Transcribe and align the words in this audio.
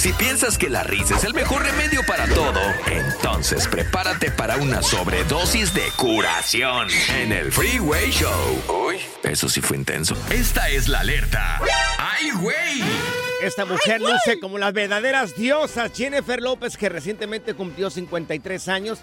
Si 0.00 0.14
piensas 0.14 0.56
que 0.56 0.70
la 0.70 0.82
risa 0.82 1.16
es 1.16 1.24
el 1.24 1.34
mejor 1.34 1.62
remedio 1.62 2.00
para 2.06 2.26
todo, 2.28 2.58
entonces 2.90 3.68
prepárate 3.68 4.30
para 4.30 4.56
una 4.56 4.80
sobredosis 4.80 5.74
de 5.74 5.82
curación 5.94 6.88
en 7.18 7.32
el 7.32 7.52
Freeway 7.52 8.10
Show. 8.10 8.86
Uy, 8.88 8.96
eso 9.24 9.50
sí 9.50 9.60
fue 9.60 9.76
intenso. 9.76 10.16
Esta 10.30 10.70
es 10.70 10.88
la 10.88 11.00
alerta. 11.00 11.60
¡Ay, 11.98 12.30
güey! 12.30 12.82
Esta 13.42 13.66
mujer 13.66 14.00
luce 14.00 14.40
como 14.40 14.56
las 14.56 14.72
verdaderas 14.72 15.36
diosas. 15.36 15.92
Jennifer 15.94 16.40
López, 16.40 16.78
que 16.78 16.88
recientemente 16.88 17.52
cumplió 17.52 17.90
53 17.90 18.68
años, 18.68 19.00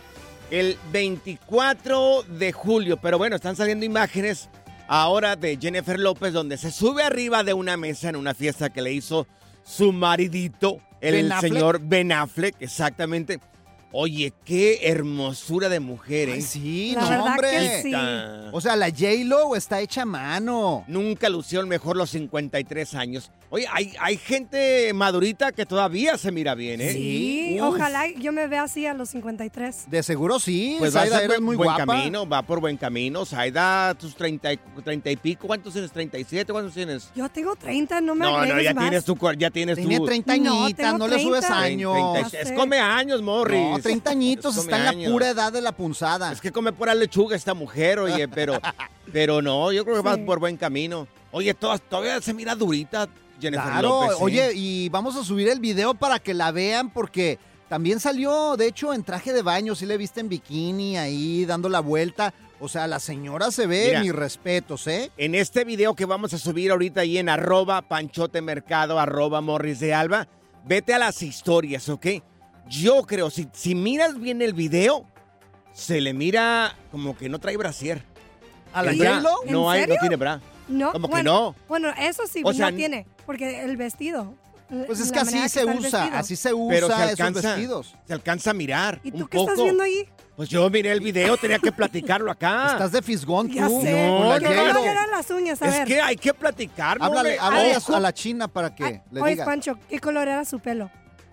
el 0.50 0.80
24 0.92 2.24
de 2.24 2.54
julio. 2.54 2.98
Pero 2.98 3.20
bueno, 3.20 3.36
están 3.36 3.56
saliendo 3.56 3.86
imágenes 3.86 4.50
ahora 4.88 5.36
de 5.36 5.60
Jennifer 5.62 6.00
López 6.00 6.34
donde 6.34 6.58
se 6.58 6.72
sube 6.72 7.04
arriba 7.04 7.44
de 7.44 7.54
una 7.54 7.78
mesa 7.78 8.10
en 8.10 8.16
una 8.16 8.34
fiesta 8.34 8.72
que 8.72 8.82
le 8.82 8.94
hizo 8.94 9.28
su 9.68 9.92
maridito, 9.92 10.80
el 11.02 11.32
señor 11.40 11.80
Ben 11.82 12.12
Affleck, 12.12 12.56
exactamente. 12.60 13.40
Oye, 13.94 14.34
qué 14.44 14.80
hermosura 14.84 15.70
de 15.70 15.80
mujer, 15.80 16.30
¿eh? 16.30 16.34
Ay, 16.34 16.42
sí, 16.42 16.92
La 16.94 17.02
no, 17.02 17.10
verdad 17.10 17.26
hombre. 17.28 17.50
que 17.52 17.82
sí. 17.84 17.94
O 18.52 18.60
sea, 18.62 18.76
la 18.76 18.90
J-Lo 18.90 19.56
está 19.56 19.80
hecha 19.80 20.02
a 20.02 20.06
mano. 20.06 20.84
Nunca 20.88 21.30
lució 21.30 21.62
el 21.62 21.68
mejor 21.68 21.96
los 21.96 22.10
53 22.10 22.96
años. 22.96 23.32
Oye, 23.50 23.66
hay, 23.72 23.94
hay 24.02 24.18
gente 24.18 24.92
madurita 24.94 25.54
que 25.54 25.66
todavía 25.66 26.18
se 26.18 26.34
mira 26.34 26.54
bien, 26.54 26.82
¿eh? 26.82 26.92
Sí, 26.92 27.58
Uf. 27.62 27.76
ojalá 27.76 28.06
yo 28.20 28.34
me 28.34 28.46
vea 28.48 28.64
así 28.64 28.86
a 28.86 28.94
los 28.94 29.08
53. 29.12 29.86
De 29.90 30.04
seguro 30.04 30.38
sí. 30.38 30.76
Pues 30.80 30.94
va 30.94 31.00
Zaida, 31.02 31.16
a 31.16 31.20
eres 31.20 31.30
buen, 31.38 31.44
muy 31.46 31.56
buen 31.56 31.68
guapa. 31.70 31.86
camino, 31.86 32.28
va 32.28 32.42
por 32.42 32.60
buen 32.60 32.76
camino. 32.76 33.24
Saida, 33.24 33.94
tus 33.96 34.18
30, 34.18 34.52
y- 34.52 34.60
30 34.84 35.12
y 35.12 35.16
pico, 35.16 35.48
¿cuántos 35.48 35.72
tienes? 35.72 35.94
¿37? 35.94 36.46
¿Cuántos 36.52 36.74
tienes? 36.74 37.10
Yo 37.16 37.30
tengo 37.30 37.56
30, 37.56 38.02
no 38.02 38.16
me 38.16 38.26
No, 38.26 38.46
no, 38.46 38.62
ya 38.62 38.74
más. 38.74 38.84
tienes 38.84 39.06
tu, 39.06 39.18
ya 39.38 39.50
tienes 39.50 39.78
Tiene 39.78 39.98
tu... 39.98 40.06
30 40.06 40.36
No, 40.40 40.64
añitas, 40.66 40.86
tengo 40.92 40.98
no 40.98 41.08
le 41.08 41.24
subes 41.24 41.40
30. 41.40 41.58
años. 41.62 41.94
30, 42.14 42.30
Ya 42.32 42.40
es 42.42 42.52
come 42.52 42.80
años, 42.80 43.22
Morris. 43.22 43.62
No, 43.62 43.77
30 43.84 44.10
añitos, 44.12 44.58
Es 44.58 44.64
está 44.64 44.90
en 44.92 45.04
la 45.04 45.10
pura 45.12 45.30
edad 45.30 45.52
de 45.54 45.62
la 45.62 45.72
punzada. 45.72 46.32
Es 46.32 46.42
que 46.42 46.52
come 46.52 46.72
pura 46.74 46.94
lechuga 46.96 47.36
esta 47.36 47.54
mujer, 47.54 48.00
oye, 48.00 48.28
pero, 48.28 48.60
pero 49.12 49.42
no, 49.42 49.72
yo 49.72 49.84
creo 49.84 49.98
que 49.98 50.02
va 50.02 50.16
Sí. 50.16 50.22
por 50.22 50.40
buen 50.40 50.58
camino. 50.58 51.08
Oye, 51.32 51.54
todas- 51.54 51.82
todavía 51.82 52.22
se 52.22 52.34
mira 52.34 52.56
durita 52.56 53.08
Jennifer 53.40 53.66
Claro, 53.70 54.02
López. 54.02 54.12
¿eh? 54.12 54.20
oye, 54.22 54.52
y 54.56 54.90
vamos 54.90 55.16
a 55.16 55.24
subir 55.24 55.48
el 55.50 55.60
video 55.60 55.94
para 55.94 56.20
que 56.20 56.34
la 56.34 56.52
vean 56.52 56.90
porque 56.90 57.38
también 57.70 58.00
salió, 58.00 58.56
de 58.58 58.68
hecho, 58.68 58.94
en 58.94 59.04
traje 59.04 59.34
de 59.34 59.42
baño, 59.42 59.76
sí 59.76 59.86
le 59.86 59.98
viste 59.98 60.22
en 60.22 60.30
bikini 60.30 60.98
ahí 60.98 61.46
dando 61.46 61.70
la 61.70 61.80
vuelta. 61.82 62.34
O 62.60 62.68
sea, 62.68 62.88
la 62.88 63.00
señora 63.00 63.52
se 63.52 63.68
ve, 63.68 63.88
Mira. 63.90 64.02
mis 64.02 64.14
respetos, 64.14 64.88
¿eh? 64.88 65.12
En 65.18 65.36
este 65.36 65.64
video 65.64 65.94
que 65.94 66.06
vamos 66.06 66.34
a 66.34 66.40
subir 66.40 66.72
ahorita 66.72 67.02
ahí 67.02 67.20
en 67.20 67.30
arroba 67.30 67.84
panchote 67.84 68.42
mercado, 68.42 69.00
arroba 69.00 69.42
morris 69.42 69.80
de 69.80 69.94
alba, 69.94 70.28
vete 70.66 70.94
a 70.96 70.98
las 70.98 71.22
historias, 71.22 71.88
¿ok? 71.88 72.08
Yo 72.70 73.04
creo, 73.04 73.30
si, 73.30 73.48
si 73.54 73.76
miras 73.76 74.20
bien 74.20 74.42
el 74.42 74.54
video, 74.54 75.06
se 75.74 76.02
le 76.02 76.14
mira 76.14 76.76
como 76.92 77.16
que 77.16 77.30
no 77.30 77.40
trae 77.40 77.58
brasier. 77.58 78.04
¿A 78.74 78.84
la 78.84 78.94
No 79.50 79.70
hay, 79.70 79.88
no 79.88 79.96
tiene 80.00 80.16
bra. 80.16 80.42
No, 80.68 80.92
¿Cómo 80.92 81.10
que 81.10 81.24
no? 81.24 81.56
Bueno, 81.68 81.90
eso 81.98 82.24
sí, 82.28 82.42
O 82.44 82.54
sea, 82.54 82.72
no 82.72 82.78
tiene, 82.78 83.08
porque 83.26 83.64
el 83.64 83.78
vestido. 83.78 84.36
Pues 84.86 85.00
es 85.00 85.12
que 85.12 85.20
así 85.20 85.48
se 85.48 85.64
usa, 85.66 86.06
así 86.18 86.36
se 86.36 86.50
Pero 86.50 86.88
se 86.88 86.94
usa 86.94 87.06
esos 87.06 87.20
alcanza, 87.22 87.56
vestidos. 87.56 87.96
se 88.06 88.14
alcanza 88.14 88.52
a 88.52 88.54
mirar 88.54 89.00
¿Y 89.02 89.12
tú 89.12 89.20
un 89.20 89.28
qué 89.28 89.38
poco. 89.38 89.52
estás 89.52 89.64
viendo 89.64 89.84
ahí? 89.84 90.10
Pues 90.36 90.50
yo 90.50 90.70
miré 90.70 90.92
el 90.92 91.00
video, 91.00 91.38
tenía 91.38 91.58
que 91.58 91.72
platicarlo 91.72 92.30
acá. 92.30 92.68
Estás 92.74 92.92
de 92.92 93.02
fisgón 93.02 93.48
tú. 93.48 93.56
Ya 93.56 93.70
sé. 93.70 94.08
No, 94.08 94.38
me 94.40 94.46
J-Lo. 94.46 94.84
eran 94.84 95.10
las 95.10 95.32
uñas, 95.32 95.62
a 95.62 95.68
es 95.68 95.72
ver. 95.72 95.88
que 95.88 96.02
hay 96.02 96.16
que 96.18 96.34
platicarlo. 96.34 97.04
Háblale, 97.04 97.40
háblale 97.40 97.74
a, 97.76 98.00
la 98.00 98.14
china 98.14 98.48
para 98.48 98.76
que 98.76 99.02
le 99.10 99.22
Oye, 99.22 99.32
diga. 99.32 99.46
Pancho, 99.46 99.80
¿qué 99.90 100.00
color 100.00 100.28
era 100.28 100.44
su 100.44 100.60
pelo? 100.60 100.92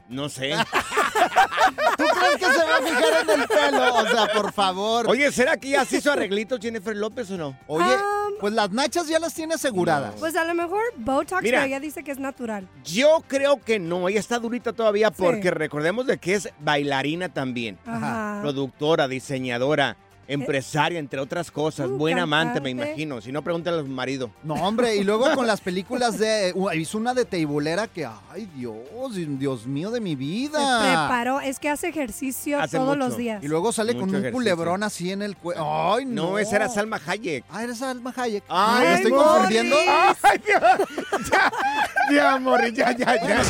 No 0.08 0.28
sé. 0.28 0.50
¿Tú 1.96 2.04
crees 2.04 2.36
que 2.38 2.44
se 2.44 2.64
va 2.64 2.76
a 2.76 2.82
fijar 2.82 3.22
en 3.22 3.40
el 3.40 3.48
pelo? 3.48 3.94
O 3.94 4.06
sea, 4.08 4.26
por 4.34 4.52
favor. 4.52 5.08
Oye, 5.08 5.32
¿será 5.32 5.56
que 5.56 5.70
ya 5.70 5.84
se 5.84 5.98
hizo 5.98 6.12
arreglito 6.12 6.58
Jennifer 6.60 6.94
López 6.96 7.30
o 7.30 7.36
no? 7.36 7.56
Oye, 7.66 7.94
Um, 7.94 8.34
pues 8.40 8.52
las 8.54 8.70
nachas 8.70 9.06
ya 9.06 9.18
las 9.18 9.32
tiene 9.34 9.54
aseguradas. 9.54 10.14
Pues 10.18 10.34
a 10.36 10.44
lo 10.44 10.54
mejor 10.54 10.80
Botox, 10.96 11.42
Mira. 11.42 11.58
pero 11.58 11.66
ella 11.68 11.80
dice 11.80 12.02
que 12.02 12.10
es 12.10 12.18
natural. 12.18 12.68
Yo 12.84 13.22
creo 13.28 13.60
que 13.62 13.78
no, 13.78 14.08
ella 14.08 14.20
está 14.20 14.38
durita 14.38 14.72
todavía 14.72 15.08
Sí. 15.08 15.14
porque 15.22 15.50
recordemos 15.50 16.06
de 16.06 16.18
que 16.18 16.34
es 16.34 16.48
bailarina 16.60 17.28
también, 17.28 17.78
Ajá. 17.86 18.38
productora, 18.42 19.08
diseñadora, 19.08 19.96
empresaria, 20.28 20.98
entre 20.98 21.20
otras 21.20 21.50
cosas, 21.50 21.88
Uh, 21.88 21.96
buen 21.96 22.18
amante, 22.18 22.60
me 22.60 22.70
imagino. 22.70 23.20
Si 23.20 23.30
no, 23.32 23.42
pregúntale 23.42 23.78
a 23.80 23.82
su 23.82 23.88
marido. 23.88 24.30
No, 24.42 24.54
hombre, 24.54 24.96
y 24.96 25.04
luego 25.04 25.32
con 25.34 25.46
las 25.46 25.60
películas 25.60 26.18
de... 26.18 26.52
uh, 26.56 26.70
hizo 26.72 26.98
una 26.98 27.14
de 27.14 27.24
teibulera 27.24 27.86
que, 27.88 28.06
ay, 28.06 28.48
Dios, 28.56 28.74
Dios 29.38 29.66
mío 29.66 29.90
de 29.90 30.00
mi 30.00 30.10
Se 30.10 30.16
vida. 30.16 30.80
preparó, 31.08 31.40
es 31.40 31.58
que 31.58 31.68
hace 31.68 31.88
ejercicio 31.88 32.60
Hace 32.60 32.76
todos 32.76 32.96
mucho. 32.96 33.08
los 33.08 33.16
días. 33.16 33.42
Y 33.42 33.48
luego 33.48 33.72
sale 33.72 33.92
con 33.94 34.04
un 34.04 34.08
ejercicio. 34.10 34.32
culebrón 34.32 34.82
así 34.82 35.10
en 35.12 35.22
el 35.22 35.36
cuello. 35.36 35.62
Ay, 35.94 36.04
no. 36.06 36.30
No, 36.30 36.38
esa 36.38 36.56
era 36.56 36.68
Salma 36.68 37.00
Hayek. 37.06 37.44
Ah, 37.50 37.62
eres 37.64 37.82
Alma 37.82 38.12
Hayek. 38.16 38.44
Ay, 38.48 38.86
¿Me 38.86 38.94
estoy 38.94 39.12
Morris. 39.12 39.28
confundiendo? 39.32 39.76
Ay, 40.22 40.40
Dios. 40.46 40.88
Ya, 42.10 42.14
ya, 42.14 42.38
Morris, 42.38 42.74
ya, 42.74 42.92
ya, 42.96 43.16
ya. 43.16 43.42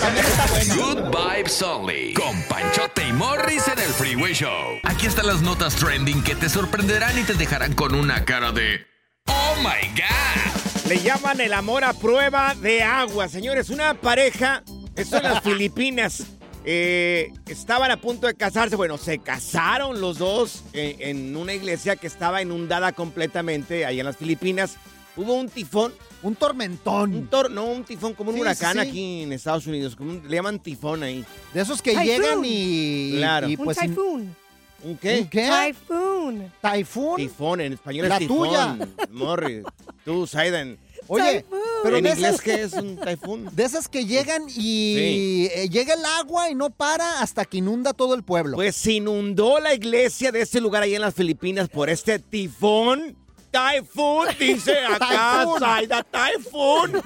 Good 0.77 1.11
Vibes 1.11 1.61
Only. 1.63 2.15
Con 2.15 2.41
Panchote 2.49 3.07
y 3.09 3.13
Morris 3.13 3.67
en 3.69 3.79
el 3.81 3.89
Freeway 3.91 4.33
Show. 4.33 4.79
Aquí 4.85 5.07
están 5.07 5.27
las 5.27 5.43
notas 5.43 5.75
trending 5.75 6.23
que 6.23 6.35
te 6.37 6.49
sorprenderán 6.65 7.19
y 7.19 7.23
te 7.25 7.35
dejarán 7.35 7.75
con 7.75 7.95
una 7.95 8.25
cara 8.25 8.51
de. 8.51 8.87
¡Oh 9.27 9.55
my 9.59 9.87
God! 10.01 10.89
Le 10.89 10.99
llaman 11.03 11.39
el 11.43 11.53
amor 11.53 11.85
a 11.85 11.93
prueba 11.93 12.55
de 12.55 12.83
agua, 12.83 13.29
señores. 13.29 13.69
Una 13.69 13.93
pareja, 13.93 14.63
esto 14.97 15.19
en 15.19 15.25
las 15.25 15.43
Filipinas, 15.45 16.25
eh, 16.65 17.31
estaban 17.49 17.91
a 17.91 17.99
punto 17.99 18.27
de 18.27 18.35
casarse. 18.35 18.77
Bueno, 18.77 18.97
se 18.97 19.19
casaron 19.19 20.01
los 20.01 20.17
dos 20.17 20.63
eh, 20.73 20.97
en 21.01 21.37
una 21.37 21.53
iglesia 21.53 21.97
que 21.97 22.07
estaba 22.07 22.41
inundada 22.41 22.93
completamente 22.93 23.85
ahí 23.85 24.01
en 24.01 24.07
las 24.07 24.17
Filipinas. 24.17 24.77
Hubo 25.17 25.35
un 25.35 25.51
tifón, 25.51 25.93
Un 26.23 26.35
tormentón. 26.35 27.15
un 27.15 27.27
tor 27.29 27.51
no, 27.51 27.67
un 27.67 27.85
tifón 27.85 28.15
como 28.15 28.31
un 28.31 28.37
Sí, 28.37 28.41
huracán 28.41 28.73
sí, 28.73 28.81
sí. 28.83 28.89
aquí 28.89 29.23
en 29.25 29.33
Estados 29.35 29.67
Unidos. 29.67 29.95
como 29.97 30.13
un- 30.13 30.23
le 30.29 30.35
llaman 30.35 30.59
tifón 30.61 31.03
ahí. 31.03 31.25
De 31.53 31.61
esos 31.61 31.83
que 31.83 31.91
Typhoon. 31.91 32.07
llegan 32.07 32.43
y... 32.45 33.13
Claro. 33.19 33.49
y 33.51 33.57
Un 33.57 33.65
pues, 33.65 33.77
typhoon. 33.79 34.37
¿Un 34.85 34.97
qué? 34.99 35.21
¿Un 35.21 35.29
qué? 35.29 35.49
Typhoon. 35.49 36.53
Taifún. 36.61 37.17
Tifón, 37.17 37.61
en 37.61 37.73
español 37.73 38.09
La 38.09 38.15
es 38.17 38.21
tifón. 38.21 38.39
tuya. 38.49 38.79
Morris, 39.11 39.65
tú, 40.05 40.27
Saiden. 40.27 40.79
Oye, 41.07 41.43
Typhoon. 41.43 41.61
pero 41.83 41.97
¿En 41.99 42.05
de 42.05 42.11
inglés 42.11 42.29
esas, 42.35 42.41
qué 42.43 42.63
es 42.63 42.73
un 42.75 42.97
tifón? 42.99 43.49
de 43.57 43.65
esas 43.65 43.89
que 43.89 44.07
llegan 44.07 44.43
y 44.55 45.49
eh, 45.53 45.69
llega 45.71 45.95
el 45.95 46.05
agua 46.05 46.51
y 46.51 46.55
no 46.55 46.71
para 46.71 47.21
hasta 47.21 47.45
que 47.45 47.59
inunda 47.59 47.93
todo 47.93 48.15
el 48.15 48.23
pueblo. 48.23 48.57
Pues 48.57 48.77
se 48.77 48.93
inundó 48.93 49.59
la 49.59 49.75
iglesia 49.75 50.31
de 50.33 50.43
este 50.43 50.61
lugar 50.61 50.83
ahí 50.83 50.95
en 50.95 51.01
las 51.03 51.15
Filipinas 51.15 51.69
por 51.69 51.89
este 51.91 52.19
tifón. 52.19 53.17
Typhoon, 53.51 54.29
dice 54.39 54.81
acá, 54.85 55.07
Typhoon. 55.45 55.61
Zaida, 55.61 56.03
Typhoon. 56.05 56.97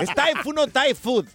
¿Es 0.00 0.08
Typhoon 0.14 0.58
o 0.58 0.66
Typhoon? 0.68 1.28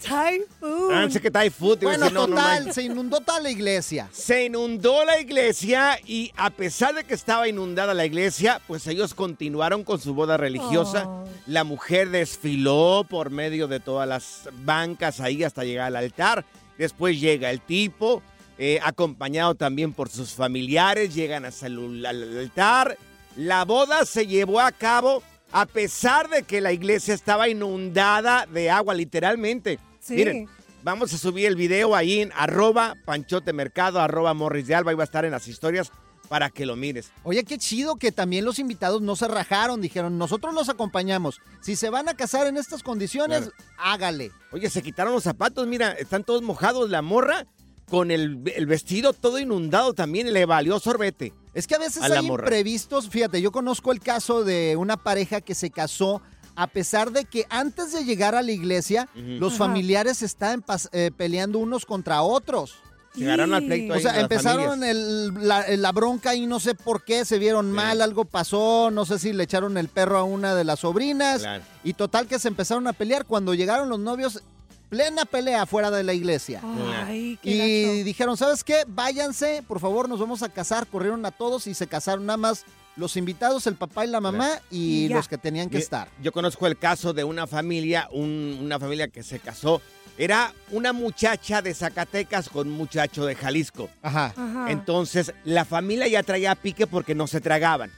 Typhoon. 0.00 0.92
Ah, 0.92 1.06
sé 1.10 1.20
que 1.20 1.30
Thai 1.30 1.50
food. 1.50 1.78
iba 1.82 1.92
a 1.92 1.96
Bueno, 1.98 2.04
decir, 2.04 2.14
no, 2.14 2.26
no 2.26 2.34
total, 2.34 2.72
se 2.72 2.82
inundó 2.82 3.20
toda 3.20 3.40
la 3.40 3.50
iglesia. 3.50 4.08
Se 4.12 4.44
inundó 4.46 5.04
la 5.04 5.20
iglesia 5.20 5.98
y 6.06 6.32
a 6.36 6.50
pesar 6.50 6.94
de 6.94 7.04
que 7.04 7.14
estaba 7.14 7.48
inundada 7.48 7.94
la 7.94 8.04
iglesia, 8.04 8.60
pues 8.66 8.86
ellos 8.86 9.14
continuaron 9.14 9.84
con 9.84 10.00
su 10.00 10.14
boda 10.14 10.36
religiosa. 10.36 11.04
Oh. 11.06 11.24
La 11.46 11.64
mujer 11.64 12.10
desfiló 12.10 13.06
por 13.08 13.30
medio 13.30 13.68
de 13.68 13.80
todas 13.80 14.08
las 14.08 14.48
bancas 14.64 15.20
ahí 15.20 15.44
hasta 15.44 15.64
llegar 15.64 15.86
al 15.86 15.96
altar. 15.96 16.44
Después 16.78 17.20
llega 17.20 17.50
el 17.50 17.60
tipo, 17.60 18.22
eh, 18.58 18.80
acompañado 18.82 19.54
también 19.54 19.92
por 19.92 20.08
sus 20.08 20.32
familiares, 20.32 21.14
llegan 21.14 21.44
hasta 21.44 21.66
el 21.66 22.04
al 22.04 22.38
altar. 22.38 22.98
La 23.36 23.64
boda 23.64 24.04
se 24.04 24.26
llevó 24.26 24.60
a 24.60 24.72
cabo 24.72 25.22
a 25.52 25.66
pesar 25.66 26.28
de 26.28 26.42
que 26.44 26.60
la 26.60 26.72
iglesia 26.72 27.14
estaba 27.14 27.48
inundada 27.48 28.46
de 28.46 28.70
agua, 28.70 28.94
literalmente. 28.94 29.78
Sí. 30.00 30.14
Miren, 30.14 30.48
vamos 30.82 31.12
a 31.12 31.18
subir 31.18 31.46
el 31.46 31.56
video 31.56 31.94
ahí 31.94 32.20
en 32.20 32.32
arroba 32.34 32.96
panchotemercado, 33.04 34.00
arroba 34.00 34.34
morris 34.34 34.66
de 34.66 34.74
alba, 34.74 34.92
y 34.92 34.96
va 34.96 35.02
a 35.02 35.04
estar 35.04 35.24
en 35.24 35.30
las 35.32 35.46
historias 35.48 35.92
para 36.28 36.48
que 36.48 36.64
lo 36.64 36.76
mires. 36.76 37.10
Oye, 37.24 37.44
qué 37.44 37.58
chido 37.58 37.96
que 37.96 38.10
también 38.10 38.44
los 38.46 38.58
invitados 38.58 39.02
no 39.02 39.16
se 39.16 39.28
rajaron. 39.28 39.82
Dijeron, 39.82 40.16
nosotros 40.16 40.54
los 40.54 40.70
acompañamos. 40.70 41.40
Si 41.60 41.76
se 41.76 41.90
van 41.90 42.08
a 42.08 42.14
casar 42.14 42.46
en 42.46 42.56
estas 42.56 42.82
condiciones, 42.82 43.40
Claro. 43.50 43.52
hágale. 43.78 44.30
Oye, 44.50 44.70
se 44.70 44.82
quitaron 44.82 45.12
los 45.12 45.24
zapatos, 45.24 45.66
mira, 45.66 45.92
están 45.92 46.24
todos 46.24 46.40
mojados. 46.42 46.88
La 46.88 47.02
morra 47.02 47.46
con 47.90 48.10
el, 48.10 48.40
el 48.56 48.64
vestido 48.66 49.12
todo 49.12 49.38
inundado 49.38 49.92
también, 49.92 50.32
le 50.32 50.46
valió 50.46 50.78
sorbete. 50.80 51.34
Es 51.54 51.66
que 51.66 51.74
a 51.74 51.78
veces 51.78 52.02
A 52.02 52.06
hay 52.06 52.26
morra. 52.26 52.44
imprevistos. 52.44 53.08
Fíjate, 53.08 53.40
yo 53.42 53.52
conozco 53.52 53.92
el 53.92 54.00
caso 54.00 54.42
de 54.44 54.76
una 54.76 54.96
pareja 54.96 55.40
que 55.40 55.54
se 55.54 55.70
casó 55.70 56.22
a 56.54 56.66
pesar 56.66 57.12
de 57.12 57.24
que 57.24 57.46
antes 57.48 57.92
de 57.92 58.04
llegar 58.04 58.34
a 58.34 58.42
la 58.42 58.52
iglesia, 58.52 59.08
los 59.14 59.54
Ajá. 59.54 59.64
familiares 59.66 60.22
estaban 60.22 60.62
eh, 60.92 61.10
peleando 61.16 61.58
unos 61.58 61.86
contra 61.86 62.22
otros. 62.22 62.74
Agarraron 63.14 63.52
al 63.52 63.64
pleito 63.66 63.92
O 63.94 64.00
sea, 64.00 64.20
empezaron 64.20 64.82
el- 64.84 65.46
la, 65.46 65.66
la 65.68 65.92
bronca 65.92 66.34
y 66.34 66.46
no 66.46 66.60
sé 66.60 66.74
por 66.74 67.04
qué, 67.04 67.26
se 67.26 67.38
vieron 67.38 67.66
Sí. 67.68 67.72
mal, 67.72 68.00
algo 68.00 68.24
pasó, 68.24 68.90
no 68.90 69.04
sé 69.04 69.18
si 69.18 69.34
le 69.34 69.44
echaron 69.44 69.76
el 69.76 69.88
perro 69.88 70.16
a 70.18 70.24
una 70.24 70.54
de 70.54 70.64
las 70.64 70.80
sobrinas. 70.80 71.40
Claro. 71.42 71.62
Y 71.84 71.92
total 71.92 72.26
que 72.26 72.38
se 72.38 72.48
empezaron 72.48 72.86
a 72.86 72.94
pelear. 72.94 73.26
Cuando 73.26 73.52
llegaron 73.52 73.90
los 73.90 73.98
novios, 73.98 74.42
plena 74.92 75.24
pelea 75.24 75.64
fuera 75.64 75.90
de 75.90 76.02
la 76.04 76.12
iglesia. 76.12 76.60
Ay, 77.06 77.38
qué 77.42 77.50
Y 77.50 77.82
gacho. 77.94 78.04
dijeron, 78.04 78.36
¿sabes 78.36 78.62
qué? 78.62 78.84
Váyanse, 78.86 79.62
por 79.66 79.80
favor, 79.80 80.06
nos 80.06 80.20
vamos 80.20 80.42
a 80.42 80.50
casar. 80.50 80.86
Corrieron 80.86 81.24
a 81.24 81.30
todos 81.30 81.66
y 81.66 81.72
se 81.72 81.86
casaron 81.86 82.26
nada 82.26 82.36
más 82.36 82.66
los 82.96 83.16
invitados, 83.16 83.66
el 83.66 83.74
papá 83.76 84.04
y 84.04 84.08
la 84.10 84.20
mamá 84.20 84.50
y 84.70 85.08
los 85.08 85.28
que 85.28 85.38
tenían 85.38 85.70
que 85.70 85.78
estar. 85.78 86.08
Yo 86.22 86.30
conozco 86.30 86.66
el 86.66 86.76
caso 86.76 87.14
de 87.14 87.24
una 87.24 87.46
familia, 87.46 88.06
un- 88.12 88.58
una 88.60 88.78
familia 88.78 89.08
que 89.08 89.22
se 89.22 89.38
casó. 89.38 89.80
Era 90.18 90.52
una 90.72 90.92
muchacha 90.92 91.62
de 91.62 91.72
Zacatecas 91.72 92.50
con 92.50 92.68
un 92.68 92.74
muchacho 92.76 93.24
de 93.24 93.34
Jalisco. 93.34 93.88
Ajá. 94.02 94.34
Ajá. 94.36 94.70
Entonces, 94.70 95.32
la 95.46 95.64
familia 95.64 96.06
ya 96.06 96.22
traía 96.22 96.54
pique 96.54 96.86
porque 96.86 97.14
no 97.14 97.26
se 97.26 97.40
tragaban. 97.40 97.90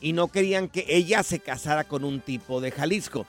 Y 0.00 0.14
no 0.14 0.28
querían 0.28 0.68
que 0.68 0.86
ella 0.88 1.22
se 1.22 1.40
casara 1.40 1.84
con 1.84 2.02
un 2.02 2.22
tipo 2.22 2.62
de 2.62 2.70
Jalisco. 2.70 3.26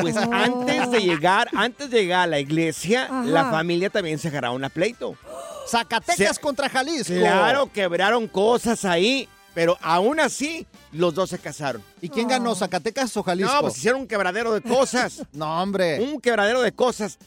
Pues 0.00 0.16
Oh. 0.16 0.30
antes 0.32 0.90
de 0.90 1.00
llegar, 1.00 1.48
antes 1.54 1.90
de 1.90 2.02
llegar 2.02 2.20
a 2.22 2.26
la 2.26 2.38
iglesia, 2.40 3.04
Ajá. 3.04 3.22
la 3.24 3.50
familia 3.50 3.90
también 3.90 4.18
se 4.18 4.28
agarraron 4.28 4.64
a 4.64 4.68
pleito. 4.68 5.14
Zacatecas 5.68 6.36
Se- 6.36 6.40
contra 6.40 6.68
Jalisco. 6.68 7.14
Claro, 7.14 7.70
quebraron 7.72 8.26
cosas 8.28 8.84
ahí, 8.84 9.28
pero 9.54 9.76
aún 9.82 10.20
así 10.20 10.66
los 10.92 11.14
dos 11.14 11.30
se 11.30 11.38
casaron. 11.38 11.82
¿Y 12.00 12.08
quién 12.08 12.28
ganó, 12.28 12.52
Oh. 12.52 12.54
Zacatecas 12.54 13.14
o 13.16 13.22
Jalisco? 13.22 13.52
No, 13.52 13.60
pues 13.62 13.76
hicieron 13.76 14.02
un 14.02 14.06
quebradero 14.08 14.52
de 14.54 14.62
cosas. 14.62 15.22
No, 15.32 15.62
hombre. 15.62 16.00
un 16.00 16.20
quebradero 16.20 16.62
de 16.62 16.72
cosas. 16.72 17.18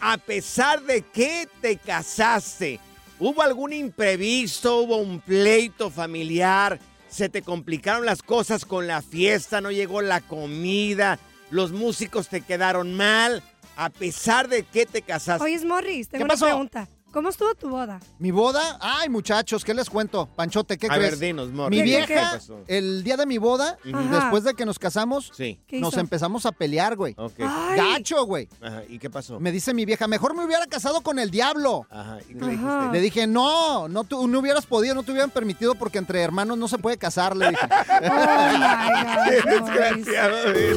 A 0.00 0.16
pesar 0.18 0.82
de 0.82 1.02
que 1.02 1.48
te 1.60 1.76
casaste, 1.76 2.80
hubo 3.18 3.42
algún 3.42 3.72
imprevisto, 3.72 4.78
hubo 4.80 4.96
un 4.96 5.20
pleito 5.20 5.90
familiar, 5.90 6.78
se 7.08 7.28
te 7.28 7.42
complicaron 7.42 8.04
las 8.04 8.22
cosas 8.22 8.64
con 8.64 8.86
la 8.86 9.00
fiesta, 9.02 9.60
no 9.60 9.70
llegó 9.70 10.02
la 10.02 10.20
comida, 10.20 11.18
los 11.54 11.70
músicos 11.70 12.28
te 12.28 12.40
quedaron 12.40 12.94
mal, 12.96 13.40
a 13.76 13.88
pesar 13.88 14.48
de 14.48 14.64
que 14.64 14.86
te 14.86 15.02
casaste. 15.02 15.44
Oye, 15.44 15.64
Morris, 15.64 16.08
tengo 16.08 16.26
¿Qué 16.26 16.34
una 16.34 16.44
pregunta. 16.44 16.88
¿Cómo 17.14 17.28
estuvo 17.28 17.54
tu 17.54 17.68
boda? 17.68 18.00
Mi 18.18 18.32
boda, 18.32 18.76
ay 18.80 19.08
muchachos, 19.08 19.64
¿qué 19.64 19.72
les 19.72 19.88
cuento? 19.88 20.26
Panchote, 20.34 20.76
¿qué 20.76 20.88
a 20.88 20.96
crees? 20.96 21.12
ver, 21.12 21.18
dinos, 21.20 21.48
mi 21.48 21.70
¿Qué, 21.70 21.76
qué, 21.76 21.82
vieja, 21.84 22.40
el 22.66 23.04
día 23.04 23.16
de 23.16 23.24
mi 23.24 23.38
boda, 23.38 23.78
Ajá. 23.92 24.20
después 24.20 24.42
de 24.42 24.54
que 24.54 24.66
nos 24.66 24.80
casamos, 24.80 25.30
Sí, 25.32 25.60
¿Qué 25.68 25.78
nos 25.80 25.92
hizo? 25.92 26.00
empezamos 26.00 26.44
a 26.44 26.50
pelear, 26.50 26.96
güey. 26.96 27.14
ok. 27.16 27.34
Ay. 27.38 27.76
Gacho, 27.78 28.26
güey. 28.26 28.48
Ajá, 28.60 28.82
¿Y 28.88 28.98
qué 28.98 29.10
pasó? 29.10 29.38
Me 29.38 29.52
dice 29.52 29.72
mi 29.72 29.84
vieja, 29.84 30.08
mejor 30.08 30.34
me 30.36 30.44
hubiera 30.44 30.66
casado 30.66 31.02
con 31.02 31.20
el 31.20 31.30
diablo. 31.30 31.86
Ajá, 31.88 32.18
¿y 32.28 32.34
qué 32.34 32.44
le 32.46 32.54
Ajá. 32.54 32.78
dijiste? 32.78 32.92
Le 32.94 33.00
dije, 33.00 33.26
no, 33.28 33.86
no, 33.88 34.02
tú, 34.02 34.26
no 34.26 34.40
hubieras 34.40 34.66
podido, 34.66 34.96
no 34.96 35.04
te 35.04 35.12
hubieran 35.12 35.30
permitido 35.30 35.76
porque 35.76 35.98
entre 35.98 36.20
hermanos 36.20 36.58
no 36.58 36.66
se 36.66 36.78
puede 36.78 36.98
casar, 36.98 37.36
le 37.36 37.50
dije. 37.50 37.62
Oh, 38.04 38.50
my 38.50 38.58
God, 38.58 39.04
Morris. 39.06 39.44
Desgraciado 39.44 40.36
eres. 40.50 40.76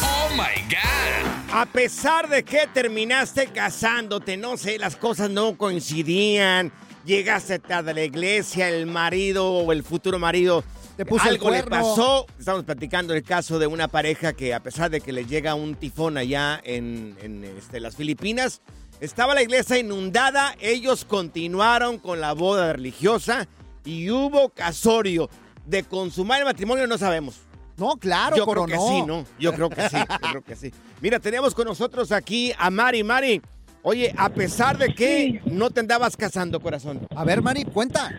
Oh 0.00 0.28
my 0.36 0.62
God. 0.72 1.39
A 1.52 1.66
pesar 1.66 2.28
de 2.28 2.44
que 2.44 2.68
terminaste 2.72 3.48
casándote, 3.48 4.36
no 4.36 4.56
sé, 4.56 4.78
las 4.78 4.94
cosas 4.94 5.30
no 5.30 5.58
coincidían, 5.58 6.70
llegaste 7.04 7.58
tarde 7.58 7.90
a 7.90 7.94
la 7.94 8.04
iglesia, 8.04 8.68
el 8.68 8.86
marido 8.86 9.50
o 9.50 9.72
el 9.72 9.82
futuro 9.82 10.20
marido 10.20 10.62
Te 10.96 11.04
puso 11.04 11.24
el 11.24 11.34
algo 11.34 11.50
le 11.50 11.64
cuerno. 11.64 11.88
pasó. 11.88 12.26
Estamos 12.38 12.62
platicando 12.62 13.14
el 13.14 13.24
caso 13.24 13.58
de 13.58 13.66
una 13.66 13.88
pareja 13.88 14.32
que 14.32 14.54
a 14.54 14.60
pesar 14.62 14.90
de 14.90 15.00
que 15.00 15.12
les 15.12 15.28
llega 15.28 15.56
un 15.56 15.74
tifón 15.74 16.18
allá 16.18 16.60
en, 16.62 17.16
en, 17.20 17.42
este, 17.42 17.80
las 17.80 17.96
Filipinas, 17.96 18.62
estaba 19.00 19.34
la 19.34 19.42
iglesia 19.42 19.76
inundada, 19.76 20.54
ellos 20.60 21.04
continuaron 21.04 21.98
con 21.98 22.20
la 22.20 22.32
boda 22.32 22.74
religiosa 22.74 23.48
y 23.84 24.08
hubo 24.10 24.50
casorio. 24.50 25.28
De 25.66 25.82
consumar 25.84 26.38
el 26.40 26.46
matrimonio 26.46 26.86
no 26.86 26.96
sabemos. 26.96 27.40
No, 27.80 27.96
claro, 27.96 28.36
Yo 28.36 28.44
coronó. 28.44 28.66
creo 28.66 28.78
que 28.78 28.86
sí, 28.86 29.02
¿no? 29.06 29.24
Yo 29.38 29.52
creo 29.54 29.70
que 29.70 29.88
sí, 29.88 29.96
yo 29.96 30.18
creo 30.30 30.42
que 30.42 30.54
sí. 30.54 30.70
Mira, 31.00 31.18
tenemos 31.18 31.54
con 31.54 31.64
nosotros 31.66 32.12
aquí 32.12 32.52
a 32.58 32.70
Mari. 32.70 33.02
Mari, 33.02 33.40
oye, 33.82 34.12
a 34.18 34.28
pesar 34.28 34.76
de 34.76 34.94
que 34.94 35.40
no 35.46 35.70
te 35.70 35.80
andabas 35.80 36.14
casando, 36.14 36.60
corazón. 36.60 37.00
A 37.16 37.24
ver, 37.24 37.40
Mari, 37.40 37.64
cuenta. 37.64 38.18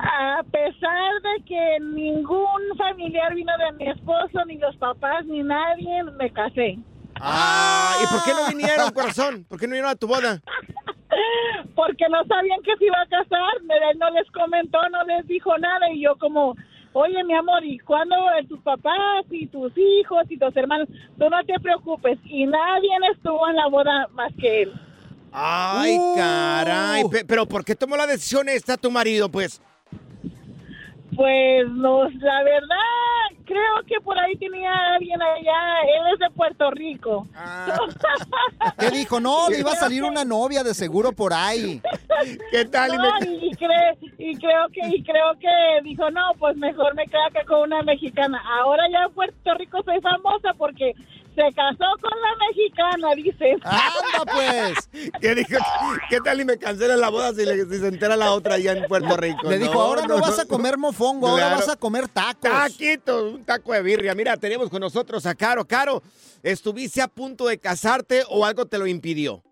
A 0.00 0.42
pesar 0.50 1.12
de 1.22 1.44
que 1.44 1.78
ningún 1.80 2.60
familiar 2.76 3.32
vino 3.32 3.52
de 3.58 3.76
mi 3.78 3.90
esposo, 3.92 4.44
ni 4.46 4.58
los 4.58 4.76
papás, 4.76 5.24
ni 5.26 5.42
nadie, 5.44 6.02
me 6.18 6.32
casé. 6.32 6.76
Ah, 7.20 7.96
¿y 8.02 8.06
por 8.12 8.24
qué 8.24 8.32
no 8.32 8.48
vinieron, 8.48 8.90
corazón? 8.92 9.44
¿Por 9.48 9.58
qué 9.60 9.66
no 9.68 9.70
vinieron 9.72 9.90
a 9.92 9.94
tu 9.96 10.08
boda? 10.08 10.42
Porque 11.76 12.04
no 12.10 12.24
sabían 12.26 12.60
que 12.62 12.76
se 12.76 12.86
iba 12.86 13.00
a 13.00 13.06
casar, 13.06 13.94
no 13.96 14.10
les 14.10 14.30
comentó, 14.32 14.78
no 14.90 15.04
les 15.04 15.26
dijo 15.28 15.56
nada 15.58 15.90
y 15.92 16.02
yo 16.02 16.16
como, 16.18 16.54
oye 16.98 17.22
mi 17.24 17.34
amor, 17.34 17.64
¿y 17.64 17.78
cuándo 17.78 18.16
tus 18.48 18.60
papás 18.60 19.24
y 19.30 19.46
tus 19.46 19.72
hijos 19.76 20.24
y 20.30 20.38
tus 20.38 20.56
hermanos? 20.56 20.88
Tú 21.18 21.28
no 21.28 21.44
te 21.44 21.58
preocupes 21.60 22.18
y 22.24 22.46
nadie 22.46 22.88
estuvo 23.14 23.46
en 23.48 23.56
la 23.56 23.66
boda 23.68 24.08
más 24.12 24.32
que 24.40 24.62
él. 24.62 24.72
Ay, 25.32 25.96
Uh. 25.98 26.16
caray. 26.16 27.04
Pe- 27.10 27.24
Pero 27.26 27.46
¿por 27.46 27.64
qué 27.64 27.74
tomó 27.74 27.96
la 27.96 28.06
decisión 28.06 28.48
esta 28.48 28.76
tu 28.76 28.90
marido, 28.90 29.28
pues? 29.30 29.60
Pues 31.14 31.66
no, 31.70 32.04
la 32.10 32.42
verdad, 32.42 33.40
creo 33.46 33.82
que 33.86 33.98
por 34.02 34.18
ahí 34.18 34.36
tenía 34.36 34.70
alguien 34.94 35.20
allá, 35.22 35.80
él 35.82 36.12
es 36.12 36.18
de 36.18 36.30
Puerto 36.34 36.70
Rico. 36.72 37.26
Ah, 37.34 37.74
¿Qué 38.78 38.90
dijo? 38.90 39.18
No, 39.20 39.48
le 39.48 39.60
iba 39.60 39.72
a 39.72 39.76
salir 39.76 40.04
una 40.04 40.24
novia 40.26 40.62
de 40.62 40.74
seguro 40.74 41.12
por 41.12 41.32
ahí. 41.32 41.80
¿Qué 42.50 42.64
tal? 42.66 42.94
Y 42.94 42.96
No, 42.96 43.02
me- 43.20 43.26
y, 43.46 43.50
cre- 43.52 43.96
y 44.18 44.36
creo 44.36 44.68
que 44.72 44.96
y 44.96 45.02
creo 45.02 45.32
que 45.40 45.82
dijo 45.84 46.10
no 46.10 46.32
pues 46.38 46.56
mejor 46.56 46.94
me 46.94 47.04
quedo 47.06 47.24
acá 47.28 47.44
con 47.46 47.60
una 47.62 47.82
mexicana 47.82 48.42
ahora 48.60 48.84
ya 48.92 49.04
en 49.04 49.12
Puerto 49.12 49.54
Rico 49.54 49.82
soy 49.84 50.00
famosa 50.00 50.52
porque 50.56 50.92
se 51.34 51.42
casó 51.54 51.84
con 52.00 52.12
la 52.18 52.46
mexicana 52.48 53.14
dice 53.14 53.56
¡Anda, 53.62 54.32
pues! 54.32 54.88
¿Qué 55.20 55.34
dijo? 55.34 55.58
¿Qué 56.08 56.18
tal 56.20 56.40
y 56.40 56.44
me 56.46 56.56
cancela 56.56 56.96
la 56.96 57.10
boda 57.10 57.34
si, 57.34 57.44
le- 57.44 57.66
si 57.66 57.78
se 57.78 57.88
entera 57.88 58.16
la 58.16 58.32
otra 58.32 58.54
allá 58.54 58.72
en 58.72 58.84
Puerto 58.86 59.16
Rico? 59.18 59.50
Le 59.50 59.58
dijo, 59.58 59.78
ahora 59.78 60.06
no, 60.06 60.18
vas 60.18 60.38
a 60.38 60.46
comer 60.46 60.78
mofongo, 60.78 61.28
ahora 61.28 61.48
Claro. 61.48 61.56
vas 61.58 61.68
a 61.68 61.76
comer 61.76 62.08
tacos. 62.08 62.50
Taquito, 62.50 63.28
un 63.32 63.44
taco 63.44 63.74
de 63.74 63.82
birria. 63.82 64.14
Mira, 64.14 64.36
tenemos 64.38 64.70
con 64.70 64.80
nosotros 64.80 65.26
a 65.26 65.34
Caro. 65.34 65.66
Caro, 65.66 66.02
¿estuviste 66.42 67.02
a 67.02 67.08
punto 67.08 67.46
de 67.48 67.58
casarte 67.58 68.22
o 68.30 68.46
algo 68.46 68.64
te 68.64 68.78
lo 68.78 68.86
impidió? 68.86 69.42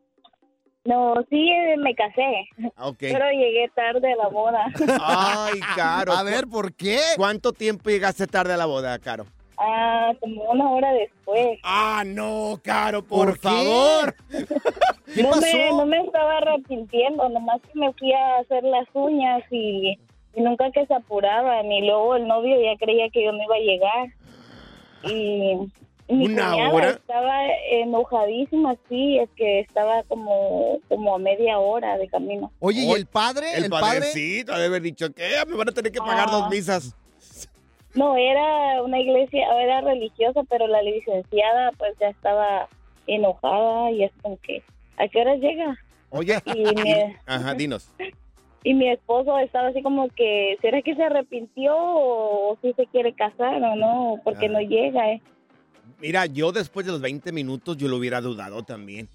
No, 0.84 1.14
sí, 1.30 1.50
me 1.78 1.94
casé, 1.94 2.46
Ah, 2.76 2.88
Ok. 2.88 2.98
pero 3.00 3.30
llegué 3.30 3.70
tarde 3.74 4.12
a 4.12 4.16
la 4.16 4.28
boda. 4.28 4.66
Ay, 5.00 5.60
Caro. 5.74 6.12
A 6.12 6.22
ver, 6.22 6.46
¿por 6.46 6.74
qué? 6.74 6.98
¿Cuánto 7.16 7.52
tiempo 7.52 7.88
llegaste 7.88 8.26
tarde 8.26 8.52
a 8.52 8.56
la 8.58 8.66
boda, 8.66 8.98
Caro? 8.98 9.24
Ah, 9.56 10.12
como 10.20 10.42
una 10.50 10.68
hora 10.70 10.92
después. 10.92 11.58
Ah, 11.62 12.02
no, 12.04 12.60
Caro, 12.62 13.02
por, 13.02 13.38
favor. 13.38 14.14
¿Qué 15.14 15.22
no, 15.22 15.30
pasó? 15.30 15.40
Me, 15.56 15.70
no 15.70 15.86
me 15.86 16.00
estaba 16.00 16.38
arrepintiendo, 16.38 17.28
nomás 17.30 17.62
que 17.62 17.78
me 17.78 17.92
fui 17.94 18.12
a 18.12 18.38
hacer 18.40 18.62
las 18.64 18.86
uñas 18.92 19.42
y, 19.50 19.98
y 20.34 20.40
nunca 20.42 20.70
que 20.70 20.84
se 20.86 20.92
apuraban. 20.94 21.70
Y 21.72 21.80
luego 21.86 22.16
el 22.16 22.26
novio 22.26 22.56
ya 22.60 22.76
creía 22.78 23.08
que 23.10 23.24
yo 23.24 23.32
no 23.32 23.42
iba 23.42 23.54
a 23.56 23.58
llegar. 23.60 24.08
Y 25.04 25.72
Mi 26.08 26.26
¿Una 26.26 26.54
hora? 26.70 26.90
estaba 26.90 27.46
enojadísima, 27.70 28.74
sí, 28.88 29.18
es 29.18 29.30
que 29.36 29.60
estaba 29.60 30.02
como, 30.04 30.78
como 30.88 31.14
a 31.14 31.18
media 31.18 31.58
hora 31.58 31.96
de 31.96 32.08
camino. 32.08 32.52
Oye, 32.60 32.82
¿y 32.82 32.90
el 32.92 33.06
padre? 33.06 33.54
El, 33.56 33.64
¿El, 33.64 33.70
padre? 33.70 34.00
padrecito 34.00 34.52
ha 34.52 34.58
de 34.58 34.66
haber 34.66 34.82
dicho 34.82 35.12
que 35.14 35.22
me 35.48 35.56
van 35.56 35.68
a 35.70 35.72
tener 35.72 35.90
que 35.92 35.98
pagar 36.00 36.26
Ah. 36.28 36.32
dos 36.32 36.50
misas. 36.50 36.94
No, 37.94 38.16
era 38.16 38.82
una 38.82 38.98
iglesia, 38.98 39.46
era 39.62 39.80
religiosa, 39.80 40.42
pero 40.50 40.66
la 40.66 40.82
licenciada 40.82 41.70
pues 41.78 41.94
ya 42.00 42.08
estaba 42.08 42.68
enojada 43.06 43.90
y 43.92 44.04
es 44.04 44.12
como 44.20 44.36
que, 44.38 44.62
¿a 44.98 45.08
qué 45.08 45.20
hora 45.20 45.36
llega? 45.36 45.76
Oye, 46.10 46.36
Y 46.46 46.64
mi, 46.82 46.92
ajá, 47.26 47.54
dinos. 47.54 47.88
y 48.64 48.74
mi 48.74 48.90
esposo 48.90 49.38
estaba 49.38 49.68
así 49.68 49.82
como 49.82 50.08
que, 50.08 50.58
¿será 50.60 50.82
que 50.82 50.94
se 50.96 51.02
arrepintió 51.02 51.74
o 51.76 52.58
si 52.62 52.72
se 52.74 52.86
quiere 52.86 53.14
casar 53.14 53.62
o 53.62 53.74
no? 53.76 54.16
Porque 54.24 54.46
Ah. 54.46 54.50
no 54.50 54.60
llega, 54.60 55.10
¿eh? 55.12 55.22
Mira, 56.06 56.26
yo 56.26 56.52
después 56.52 56.84
de 56.84 56.92
los 56.92 57.00
20 57.00 57.32
minutos 57.32 57.78
yo 57.78 57.88
lo 57.88 57.96
hubiera 57.96 58.20
dudado 58.20 58.62
también. 58.62 59.08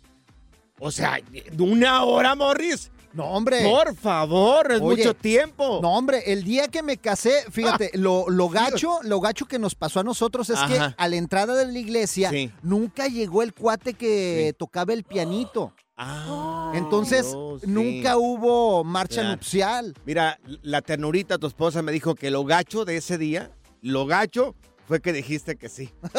O 0.80 0.90
sea, 0.92 1.20
de 1.32 1.62
una 1.64 2.04
hora, 2.04 2.34
Morris. 2.36 2.90
No, 3.14 3.26
hombre. 3.26 3.64
Por 3.64 3.96
favor, 3.96 4.72
es 4.72 4.82
Oye, 4.82 4.98
mucho 5.04 5.14
tiempo. 5.14 5.80
No, 5.84 5.92
hombre, 5.96 6.24
el 6.32 6.44
día 6.44 6.68
que 6.68 6.82
me 6.82 6.98
casé, 6.98 7.44
fíjate, 7.52 7.92
lo, 7.96 8.30
lo 8.30 8.50
gacho, 8.50 9.00
lo 9.04 9.20
gacho 9.20 9.46
que 9.46 9.60
nos 9.60 9.76
pasó 9.76 10.00
a 10.00 10.04
nosotros 10.04 10.50
es 10.50 10.58
Ajá. 10.58 10.68
que 10.68 10.96
a 10.98 11.08
la 11.08 11.16
entrada 11.16 11.54
de 11.56 11.72
la 11.72 11.78
iglesia 11.78 12.30
Sí. 12.32 12.52
nunca 12.64 13.08
llegó 13.08 13.44
el 13.44 13.54
cuate 13.54 13.94
que 13.94 14.48
Sí. 14.50 14.56
tocaba 14.58 14.94
el 14.94 15.04
pianito. 15.04 15.74
Ah, 15.98 16.72
Entonces, 16.76 17.28
Dios, 17.32 17.62
sí. 17.62 17.68
nunca 17.68 18.18
hubo 18.18 18.84
marcha 18.84 19.22
nupcial. 19.24 19.94
Mira, 20.06 20.40
la 20.64 20.82
ternurita, 20.82 21.38
tu 21.38 21.46
esposa, 21.46 21.82
me 21.84 21.92
dijo 21.92 22.16
que 22.16 22.32
lo 22.32 22.46
gacho 22.46 22.84
de 22.86 22.98
ese 22.98 23.18
día, 23.20 23.52
lo 23.82 24.06
gacho, 24.06 24.56
fue 24.90 25.02
que 25.02 25.14
dijiste 25.14 25.56
que 25.56 25.70
sí. 25.70 25.94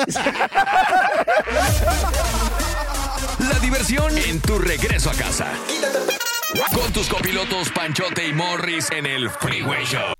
La 3.41 3.59
diversión 3.61 4.17
en 4.17 4.41
tu 4.41 4.61
regreso 4.61 5.11
a 5.11 5.15
casa. 5.15 5.53
Con 6.73 6.93
tus 6.93 7.09
copilotos 7.09 7.69
Panchote 7.71 8.29
y 8.29 8.33
Morris 8.33 8.89
en 8.93 9.07
el 9.07 9.29
Freeway 9.29 9.85
Show. 9.85 10.20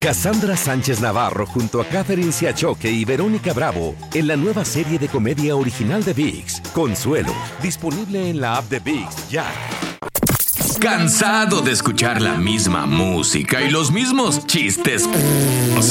Cassandra 0.00 0.56
Sánchez 0.56 1.00
Navarro 1.00 1.46
junto 1.46 1.80
a 1.80 1.86
Catherine 1.86 2.32
Siachoque 2.32 2.90
y 2.90 3.04
Verónica 3.04 3.52
Bravo 3.52 3.94
en 4.14 4.26
la 4.26 4.36
nueva 4.36 4.64
serie 4.64 4.98
de 4.98 5.08
comedia 5.08 5.54
original 5.54 6.04
de 6.04 6.12
VIX, 6.12 6.60
Consuelo, 6.72 7.32
disponible 7.62 8.28
en 8.28 8.40
la 8.40 8.56
app 8.56 8.68
de 8.68 8.80
VIX 8.80 9.28
ya. 9.30 9.46
¿Cansado 10.80 11.60
de 11.60 11.70
escuchar 11.70 12.20
la 12.20 12.34
misma 12.34 12.86
música 12.86 13.62
y 13.62 13.70
los 13.70 13.92
mismos 13.92 14.44
chistes 14.48 15.08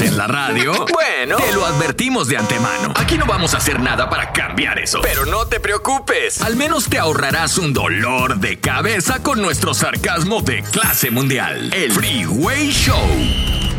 en 0.01 0.17
la 0.17 0.27
radio? 0.27 0.73
Bueno, 0.91 1.37
te 1.37 1.53
lo 1.53 1.65
advertimos 1.65 2.27
de 2.27 2.35
antemano. 2.35 2.93
Aquí 2.97 3.17
no 3.17 3.25
vamos 3.25 3.53
a 3.53 3.57
hacer 3.57 3.79
nada 3.79 4.09
para 4.09 4.33
cambiar 4.33 4.79
eso. 4.79 4.99
Pero 5.01 5.25
no 5.25 5.45
te 5.47 5.61
preocupes. 5.61 6.41
Al 6.41 6.57
menos 6.57 6.89
te 6.89 6.99
ahorrarás 6.99 7.57
un 7.57 7.71
dolor 7.71 8.39
de 8.39 8.59
cabeza 8.59 9.23
con 9.23 9.41
nuestro 9.41 9.73
sarcasmo 9.73 10.41
de 10.41 10.61
clase 10.61 11.09
mundial. 11.09 11.71
El 11.73 11.93
Freeway 11.93 12.69
Show. 12.71 13.70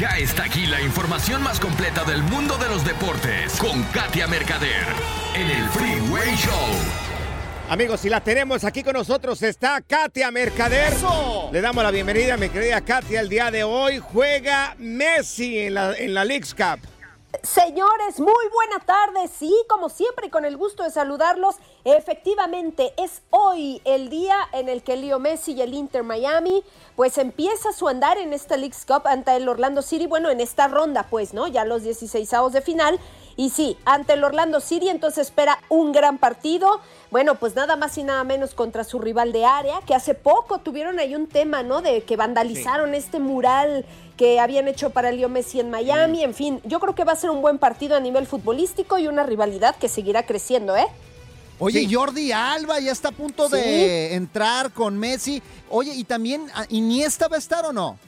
Ya 0.00 0.16
está 0.16 0.44
aquí 0.44 0.64
la 0.64 0.80
información 0.80 1.42
más 1.42 1.60
completa 1.60 2.04
del 2.04 2.22
mundo 2.22 2.56
de 2.56 2.70
los 2.70 2.86
deportes 2.86 3.58
con 3.58 3.82
Katia 3.92 4.26
Mercader 4.26 4.86
en 5.34 5.46
el 5.46 5.68
Freeway 5.68 6.34
Show. 6.36 6.54
Amigos, 7.68 8.00
si 8.00 8.08
la 8.08 8.22
tenemos 8.22 8.64
aquí 8.64 8.82
con 8.82 8.94
nosotros 8.94 9.42
está 9.42 9.82
Katia 9.82 10.30
Mercader. 10.30 10.94
Le 11.52 11.60
damos 11.60 11.84
la 11.84 11.90
bienvenida, 11.90 12.38
mi 12.38 12.48
querida 12.48 12.80
Katia. 12.80 13.20
El 13.20 13.28
día 13.28 13.50
de 13.50 13.62
hoy 13.62 13.98
juega 13.98 14.74
Messi 14.78 15.58
en 15.58 15.74
la, 15.74 15.94
en 15.94 16.14
la 16.14 16.24
Leagues 16.24 16.54
Cup. 16.54 16.80
Señores, 17.44 18.18
muy 18.18 18.48
buena 18.52 18.84
tarde. 18.84 19.28
Sí, 19.28 19.54
como 19.68 19.88
siempre, 19.88 20.30
con 20.30 20.44
el 20.44 20.56
gusto 20.56 20.82
de 20.82 20.90
saludarlos. 20.90 21.56
Efectivamente, 21.84 22.92
es 22.96 23.22
hoy 23.30 23.80
el 23.84 24.10
día 24.10 24.36
en 24.52 24.68
el 24.68 24.82
que 24.82 24.96
Leo 24.96 25.20
Messi 25.20 25.52
y 25.52 25.62
el 25.62 25.72
Inter 25.72 26.02
Miami, 26.02 26.64
pues 26.96 27.18
empieza 27.18 27.72
su 27.72 27.86
andar 27.86 28.18
en 28.18 28.32
esta 28.32 28.56
League's 28.56 28.84
Cup 28.84 29.02
ante 29.06 29.34
el 29.36 29.48
Orlando 29.48 29.80
City. 29.80 30.08
Bueno, 30.08 30.28
en 30.28 30.40
esta 30.40 30.66
ronda, 30.66 31.06
pues, 31.08 31.32
¿no? 31.32 31.46
Ya 31.46 31.64
los 31.64 31.84
16 31.84 32.30
de 32.52 32.60
final. 32.62 32.98
Y 33.36 33.50
sí, 33.50 33.76
ante 33.84 34.14
el 34.14 34.24
Orlando 34.24 34.60
City, 34.60 34.88
entonces 34.88 35.28
espera 35.28 35.58
un 35.68 35.92
gran 35.92 36.18
partido. 36.18 36.80
Bueno, 37.10 37.36
pues 37.36 37.54
nada 37.54 37.76
más 37.76 37.96
y 37.98 38.02
nada 38.02 38.22
menos 38.24 38.54
contra 38.54 38.84
su 38.84 38.98
rival 38.98 39.32
de 39.32 39.44
área, 39.44 39.80
que 39.86 39.94
hace 39.94 40.14
poco 40.14 40.58
tuvieron 40.58 40.98
ahí 40.98 41.14
un 41.14 41.26
tema, 41.26 41.62
¿no? 41.62 41.80
De 41.82 42.02
que 42.02 42.16
vandalizaron 42.16 42.94
este 42.94 43.18
mural 43.18 43.84
que 44.16 44.38
habían 44.40 44.68
hecho 44.68 44.90
para 44.90 45.10
Leo 45.10 45.28
Messi 45.28 45.60
en 45.60 45.70
Miami. 45.70 46.22
En 46.22 46.34
fin, 46.34 46.60
yo 46.64 46.78
creo 46.80 46.94
que 46.94 47.04
va 47.04 47.12
a 47.12 47.16
ser 47.16 47.30
un 47.30 47.40
buen 47.40 47.58
partido 47.58 47.96
a 47.96 48.00
nivel 48.00 48.26
futbolístico 48.26 48.98
y 48.98 49.08
una 49.08 49.22
rivalidad 49.22 49.74
que 49.76 49.88
seguirá 49.88 50.24
creciendo, 50.26 50.76
¿eh? 50.76 50.86
Oye, 51.58 51.80
Sí. 51.80 51.94
Jordi 51.94 52.32
Alba 52.32 52.80
ya 52.80 52.92
está 52.92 53.08
a 53.08 53.12
punto 53.12 53.48
Sí. 53.48 53.56
de 53.56 54.14
entrar 54.14 54.72
con 54.72 54.98
Messi. 54.98 55.42
Oye, 55.68 55.94
y 55.94 56.04
también 56.04 56.46
Iniesta 56.70 57.28
va 57.28 57.36
a 57.36 57.38
estar 57.38 57.64
o 57.66 57.72
no? 57.72 57.98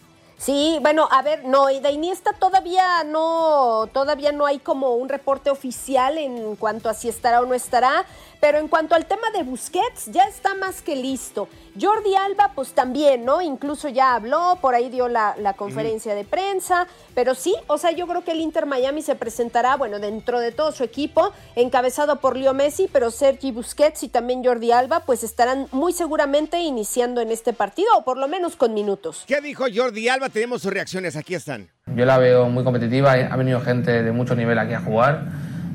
Sí, 0.44 0.78
bueno, 0.82 1.06
a 1.08 1.22
ver, 1.22 1.44
no, 1.44 1.70
y 1.70 1.78
de 1.78 1.92
Iniesta 1.92 2.32
todavía 2.32 3.04
no, 3.04 3.88
todavía 3.92 4.32
no 4.32 4.44
hay 4.44 4.58
como 4.58 4.96
un 4.96 5.08
reporte 5.08 5.50
oficial 5.50 6.18
en 6.18 6.56
cuanto 6.56 6.88
a 6.88 6.94
si 6.94 7.08
estará 7.08 7.42
o 7.42 7.46
no 7.46 7.54
estará, 7.54 8.04
pero 8.42 8.58
en 8.58 8.66
cuanto 8.66 8.96
al 8.96 9.06
tema 9.06 9.30
de 9.32 9.44
Busquets, 9.44 10.06
ya 10.06 10.24
está 10.24 10.56
más 10.56 10.82
que 10.82 10.96
listo. 10.96 11.48
Jordi 11.80 12.16
Alba, 12.16 12.50
pues 12.56 12.72
también, 12.72 13.24
¿no? 13.24 13.40
Incluso 13.40 13.88
ya 13.88 14.16
habló, 14.16 14.58
por 14.60 14.74
ahí 14.74 14.90
dio 14.90 15.06
la, 15.06 15.36
la 15.38 15.52
conferencia 15.52 16.16
de 16.16 16.24
prensa, 16.24 16.88
pero 17.14 17.36
sí, 17.36 17.54
o 17.68 17.78
sea, 17.78 17.92
yo 17.92 18.08
creo 18.08 18.24
que 18.24 18.32
el 18.32 18.40
Inter 18.40 18.66
Miami 18.66 19.00
se 19.00 19.14
presentará, 19.14 19.76
bueno, 19.76 20.00
dentro 20.00 20.40
de 20.40 20.50
todo 20.50 20.72
su 20.72 20.82
equipo, 20.82 21.32
encabezado 21.54 22.16
por 22.16 22.36
Leo 22.36 22.52
Messi, 22.52 22.90
pero 22.92 23.12
Sergi 23.12 23.52
Busquets 23.52 24.02
y 24.02 24.08
también 24.08 24.44
Jordi 24.44 24.72
Alba, 24.72 25.04
pues 25.06 25.22
estarán 25.22 25.68
muy 25.70 25.92
seguramente 25.92 26.58
iniciando 26.58 27.20
en 27.20 27.30
este 27.30 27.52
partido, 27.52 27.90
o 27.96 28.02
por 28.02 28.16
lo 28.16 28.26
menos 28.26 28.56
con 28.56 28.74
minutos. 28.74 29.22
¿Qué 29.28 29.40
dijo 29.40 29.66
Jordi 29.72 30.08
Alba? 30.08 30.30
Tenemos 30.30 30.62
sus 30.62 30.72
reacciones, 30.72 31.14
aquí 31.14 31.36
están. 31.36 31.68
Yo 31.94 32.04
la 32.04 32.18
veo 32.18 32.48
muy 32.48 32.64
competitiva, 32.64 33.12
ha 33.12 33.36
venido 33.36 33.60
gente 33.60 34.02
de 34.02 34.10
mucho 34.10 34.34
nivel 34.34 34.58
aquí 34.58 34.74
a 34.74 34.80
jugar, 34.80 35.26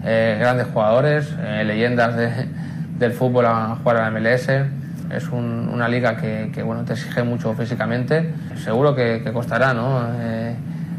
eh, 0.07 0.37
grandes 0.39 0.67
jugadores, 0.67 1.27
eh, 1.39 1.63
leyendas 1.65 2.15
de- 2.15 2.47
del 2.97 3.11
fútbol 3.11 3.45
a 3.45 3.75
jugar 3.75 3.97
a 3.97 4.01
la 4.03 4.07
MLS. 4.11 4.49
Es 5.13 5.27
un- 5.29 5.69
una 5.71 5.87
liga 5.87 6.15
que, 6.17 6.49
que, 6.53 6.63
bueno, 6.63 6.83
te 6.85 6.93
exige 6.93 7.23
mucho 7.23 7.53
físicamente. 7.53 8.33
Seguro 8.63 8.95
que, 8.95 9.21
que 9.23 9.31
costará 9.33 9.73
¿no? 9.73 10.07
Eh, 10.19 10.55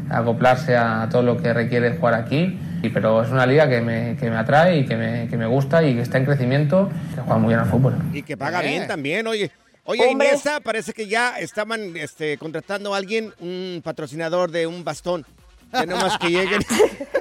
acoplarse 0.09 0.75
a 0.77 1.07
todo 1.11 1.21
lo 1.23 1.37
que 1.37 1.53
requiere 1.53 1.91
jugar 1.97 2.13
aquí, 2.15 2.59
y- 2.81 2.89
pero 2.89 3.21
es 3.23 3.29
una 3.29 3.45
liga 3.45 3.67
que 3.69 3.81
me, 3.81 4.15
que 4.17 4.29
me 4.29 4.37
atrae 4.37 4.79
y 4.79 4.85
que 4.85 4.95
me, 4.95 5.27
que 5.27 5.37
me 5.37 5.45
gusta 5.45 5.83
y 5.83 5.93
que 5.95 6.01
está 6.01 6.17
en 6.17 6.25
crecimiento, 6.25 6.89
que 7.15 7.21
juega 7.21 7.37
muy 7.37 7.49
bien 7.49 7.59
al 7.59 7.67
fútbol. 7.67 7.95
Y 8.13 8.23
que 8.23 8.35
paga 8.37 8.63
Eh. 8.63 8.67
bien 8.69 8.87
también, 8.87 9.27
oye. 9.27 9.51
Oye, 9.85 10.05
Hombre. 10.07 10.27
Iniesta, 10.27 10.59
parece 10.59 10.93
que 10.93 11.07
ya 11.07 11.39
estaban 11.39 11.95
este, 11.97 12.37
contratando 12.37 12.93
a 12.93 12.97
alguien, 12.97 13.31
un 13.39 13.81
patrocinador 13.83 14.51
de 14.51 14.67
un 14.67 14.83
bastón. 14.83 15.25
Que 15.71 15.85
nomás 15.87 16.17
que 16.19 16.29
lleguen. 16.29 16.61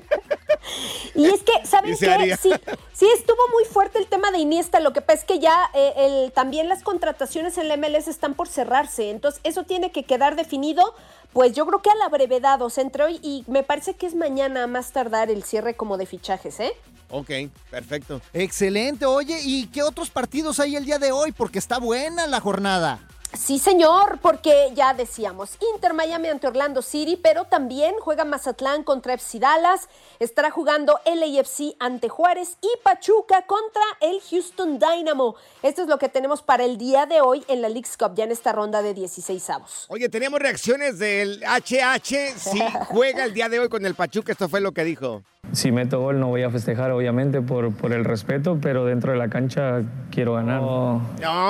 Y 1.19 1.27
es 1.27 1.43
que, 1.43 1.67
¿saben 1.67 1.97
qué? 1.99 2.37
Sí, 2.41 2.51
sí 2.93 3.07
estuvo 3.17 3.37
muy 3.53 3.65
fuerte 3.65 3.99
el 3.99 4.07
tema 4.07 4.31
de 4.31 4.39
Iniesta. 4.39 4.81
Lo 4.81 4.93
que 4.93 5.01
pasa 5.01 5.21
es 5.21 5.25
que 5.25 5.39
ya 5.39 5.71
eh, 5.75 5.93
el- 5.97 6.33
también 6.33 6.69
las 6.69 6.83
contrataciones 6.83 7.59
en 7.59 7.69
la 7.69 7.77
MLS 7.77 8.09
están 8.09 8.35
por 8.35 8.49
cerrarse. 8.49 9.11
Entonces, 9.11 9.41
eso 9.45 9.65
tiene 9.65 9.91
que 9.93 10.05
quedar 10.05 10.37
definido, 10.37 10.95
pues 11.33 11.53
yo 11.55 11.67
creo 11.67 11.83
que 11.83 11.91
a 11.91 11.95
la 11.97 12.09
brevedad, 12.09 12.63
o 12.63 12.71
sea, 12.71 12.83
entre 12.85 13.05
hoy 13.05 13.19
y 13.23 13.45
me 13.49 13.63
parece 13.63 13.95
que 13.95 14.07
es 14.07 14.15
mañana 14.15 14.67
más 14.67 14.93
tardar 14.93 15.31
el 15.31 15.43
cierre 15.45 15.75
como 15.75 15.97
de 15.99 16.07
fichajes, 16.07 16.61
¿eh? 16.61 16.73
ok, 17.11 17.31
perfecto. 17.71 18.21
Excelente. 18.35 19.07
Oye, 19.07 19.39
¿y 19.43 19.67
qué 19.69 19.83
otros 19.83 20.11
partidos 20.11 20.61
hay 20.61 20.77
el 20.77 20.85
día 20.85 20.99
de 20.99 21.11
hoy? 21.11 21.33
Porque 21.33 21.59
está 21.59 21.79
buena 21.79 22.27
la 22.27 22.41
jornada. 22.41 22.99
Sí, 23.35 23.59
señor, 23.59 24.19
porque 24.23 24.71
ya 24.75 24.95
decíamos, 24.95 25.59
Inter 25.75 25.93
Miami 25.93 26.29
ante 26.29 26.47
Orlando 26.47 26.81
City, 26.81 27.19
pero 27.23 27.45
también 27.45 27.95
juega 28.01 28.25
Mazatlán 28.25 28.85
contra 28.85 29.15
FC 29.15 29.39
Dallas, 29.39 29.89
estará 30.19 30.51
jugando 30.51 30.99
LAFC 31.05 31.77
ante 31.79 32.09
Juárez 32.09 32.57
y 32.63 32.69
Pachuca 32.83 33.45
contra 33.47 33.83
el 34.01 34.21
Houston 34.31 34.79
Dynamo. 34.79 35.37
Esto 35.63 35.83
es 35.83 35.89
lo 35.89 35.99
que 35.99 36.09
tenemos 36.09 36.43
para 36.43 36.65
el 36.65 36.79
día 36.79 37.05
de 37.05 37.21
hoy 37.21 37.45
en 37.49 37.61
la 37.61 37.69
League's 37.69 37.99
Cup, 37.99 38.15
ya 38.15 38.25
en 38.25 38.33
esta 38.33 38.53
ronda 38.53 38.81
de 38.81 38.95
16 38.95 39.51
avos. 39.51 39.87
Oye, 39.89 40.09
tenemos 40.09 40.41
reacciones 40.41 40.99
del 40.99 41.43
HH. 41.45 42.39
Sí, 42.39 42.63
juega 42.89 43.25
el 43.25 43.35
día 43.35 43.51
de 43.51 43.61
hoy 43.61 43.69
con 43.69 43.85
el 43.85 43.95
Pachuca. 43.95 44.33
Esto 44.33 44.49
fue 44.49 44.61
lo 44.61 44.73
que 44.73 44.85
dijo. 44.85 45.23
Si 45.53 45.73
meto 45.73 46.01
gol 46.01 46.21
no 46.21 46.29
voy 46.29 46.43
a 46.43 46.51
festejar, 46.51 46.91
obviamente, 46.91 47.41
por, 47.41 47.73
por 47.75 47.93
el 47.93 48.05
respeto, 48.05 48.59
pero 48.61 48.85
dentro 48.85 49.13
de 49.13 49.19
la 49.19 49.29
cancha 49.29 49.83
quiero 50.11 50.35
ganar. 50.35 50.61
No, 50.61 51.03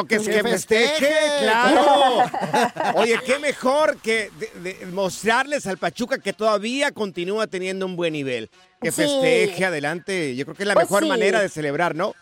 que, 0.08 0.18
Que 0.18 0.24
que 0.24 0.42
festeje, 0.42 0.94
festeje, 0.94 1.14
claro. 1.42 2.24
Oye, 2.94 3.16
qué 3.26 3.38
mejor 3.40 3.96
que 3.98 4.30
de- 4.38 4.70
de 4.80 4.86
mostrarles 4.86 5.66
al 5.66 5.78
Pachuca 5.78 6.18
que 6.18 6.32
todavía 6.32 6.92
continúa 6.92 7.46
teniendo 7.48 7.86
un 7.86 7.96
buen 7.96 8.12
nivel. 8.12 8.50
Que 8.80 8.92
Sí. 8.92 9.02
festeje 9.02 9.64
adelante. 9.64 10.36
Yo 10.36 10.44
creo 10.44 10.54
que 10.56 10.62
es 10.62 10.68
la 10.68 10.74
Pues 10.74 10.86
mejor 10.86 11.02
sí. 11.02 11.08
manera 11.08 11.40
de 11.40 11.48
celebrar, 11.48 11.94
¿no? 11.96 12.14